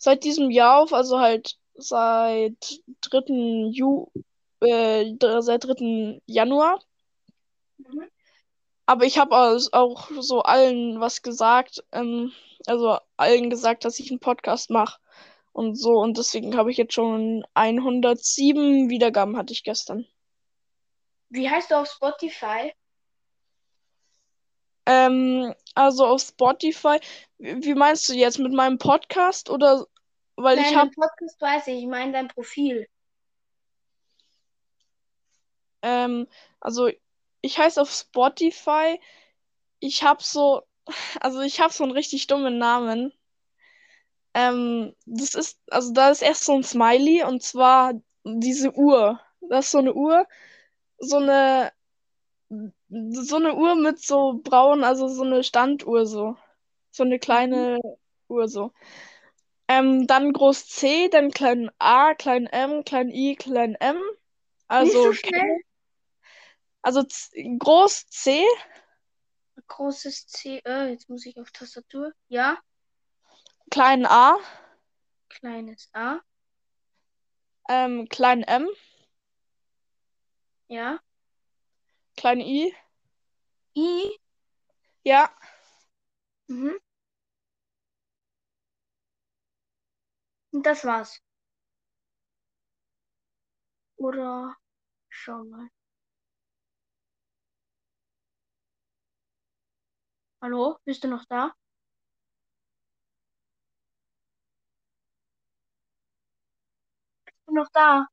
seit 0.00 0.24
diesem 0.24 0.50
Jahr 0.50 0.80
auf, 0.80 0.92
also 0.94 1.20
halt 1.20 1.58
seit 1.74 2.80
3. 3.02 3.70
Ju, 3.70 4.06
äh, 4.60 5.14
seit 5.40 5.64
3. 5.64 6.22
Januar. 6.26 6.80
Mhm. 7.76 8.08
Aber 8.86 9.04
ich 9.04 9.18
habe 9.18 9.36
auch 9.36 10.10
so 10.20 10.40
allen 10.42 11.00
was 11.00 11.22
gesagt, 11.22 11.84
ähm, 11.92 12.32
also 12.66 12.98
allen 13.16 13.50
gesagt, 13.50 13.84
dass 13.84 13.98
ich 13.98 14.10
einen 14.10 14.20
Podcast 14.20 14.70
mache 14.70 14.98
und 15.52 15.76
so. 15.76 15.98
Und 15.98 16.16
deswegen 16.16 16.56
habe 16.56 16.70
ich 16.70 16.78
jetzt 16.78 16.94
schon 16.94 17.44
107 17.54 18.88
Wiedergaben 18.88 19.36
hatte 19.36 19.52
ich 19.52 19.64
gestern. 19.64 20.06
Wie 21.28 21.48
heißt 21.48 21.70
du 21.70 21.76
auf 21.76 21.88
Spotify? 21.88 22.72
Ähm, 24.86 25.54
also 25.74 26.06
auf 26.06 26.22
Spotify, 26.22 26.98
wie 27.38 27.74
meinst 27.74 28.08
du 28.08 28.14
jetzt 28.14 28.38
mit 28.38 28.52
meinem 28.52 28.78
Podcast 28.78 29.50
oder 29.50 29.86
weil 30.36 30.58
ich 30.58 30.66
Nein, 30.66 30.76
habe 30.76 30.88
im 30.88 30.94
Podcast 30.94 31.40
weiß 31.40 31.66
ich, 31.68 31.82
ich 31.82 31.86
meine 31.86 32.12
dein 32.12 32.28
Profil. 32.28 32.88
ähm, 35.82 36.26
also 36.60 36.90
ich 37.42 37.58
heiße 37.58 37.80
auf 37.80 37.90
Spotify, 37.90 39.00
ich 39.80 40.02
habe 40.02 40.22
so, 40.22 40.62
also 41.20 41.40
ich 41.40 41.60
habe 41.60 41.72
so 41.72 41.84
einen 41.84 41.92
richtig 41.92 42.26
dummen 42.26 42.58
Namen. 42.58 43.12
Ähm, 44.34 44.94
das 45.06 45.34
ist, 45.34 45.58
also 45.70 45.92
da 45.92 46.10
ist 46.10 46.22
erst 46.22 46.44
so 46.44 46.54
ein 46.54 46.62
Smiley 46.62 47.24
und 47.24 47.42
zwar 47.42 47.94
diese 48.24 48.72
Uhr. 48.74 49.20
Das 49.40 49.66
ist 49.66 49.72
so 49.72 49.78
eine 49.78 49.94
Uhr, 49.94 50.26
so 50.98 51.16
eine, 51.16 51.72
so 52.90 53.36
eine 53.36 53.54
Uhr 53.54 53.74
mit 53.76 54.00
so 54.00 54.40
braun, 54.42 54.84
also 54.84 55.08
so 55.08 55.22
eine 55.22 55.44
Standuhr 55.44 56.06
so. 56.06 56.36
So 56.90 57.04
eine 57.04 57.18
Mhm. 57.30 57.68
kleine 57.68 57.80
Uhr 58.28 58.48
so. 58.48 58.72
Ähm, 59.68 60.06
dann 60.06 60.32
groß 60.32 60.66
C, 60.68 61.08
dann 61.08 61.30
klein 61.30 61.70
A, 61.78 62.14
klein 62.14 62.46
M, 62.46 62.84
klein 62.84 63.10
I, 63.10 63.36
klein 63.36 63.74
M. 63.76 63.98
Nicht 64.78 64.92
Also, 64.92 65.02
so 65.02 65.12
schnell. 65.12 65.60
also 66.82 67.04
groß 67.58 68.06
C, 68.08 68.44
Großes 69.68 70.26
C. 70.26 70.58
Äh, 70.64 70.90
jetzt 70.90 71.08
muss 71.08 71.24
ich 71.24 71.38
auf 71.38 71.50
Tastatur. 71.52 72.12
Ja. 72.28 72.58
klein 73.70 74.04
A, 74.06 74.36
Kleines 75.30 75.88
A. 75.94 76.20
ähm, 77.68 78.08
klein 78.08 78.42
M, 78.42 78.68
Ja. 80.68 81.00
Klein 82.20 82.40
I. 82.40 82.74
I. 83.74 84.16
Ja, 85.04 85.30
Mhm. 86.48 86.76
Und 90.52 90.64
das 90.64 90.84
war's. 90.84 91.20
Oder 93.98 94.56
schau 95.10 95.44
mal. 95.44 95.70
Hallo? 100.42 100.78
Bist 100.84 101.02
du 101.04 101.08
noch 101.08 101.24
da? 101.24 101.54
Bist 107.24 107.38
du 107.48 107.54
noch 107.54 107.68
da? 107.72 108.06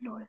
Lol. 0.00 0.28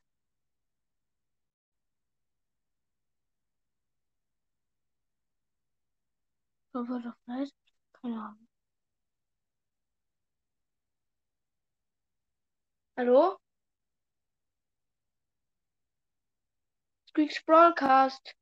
War 6.76 7.00
doch 7.00 7.16
leise? 7.26 7.54
Keine 7.94 8.22
Ahnung. 8.22 8.48
Hallo? 12.98 13.40
Squeaks 17.08 17.42
Broadcast. 17.48 18.36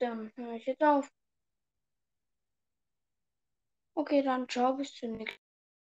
Dann 0.00 0.32
höre 0.34 0.54
ich 0.56 0.66
jetzt 0.66 0.82
auf. 0.82 1.08
Okay, 3.94 4.22
dann 4.22 4.48
ciao, 4.48 4.74
bis 4.76 4.92
zum 4.94 5.12
nächsten 5.12 5.40
Mal. 5.40 5.49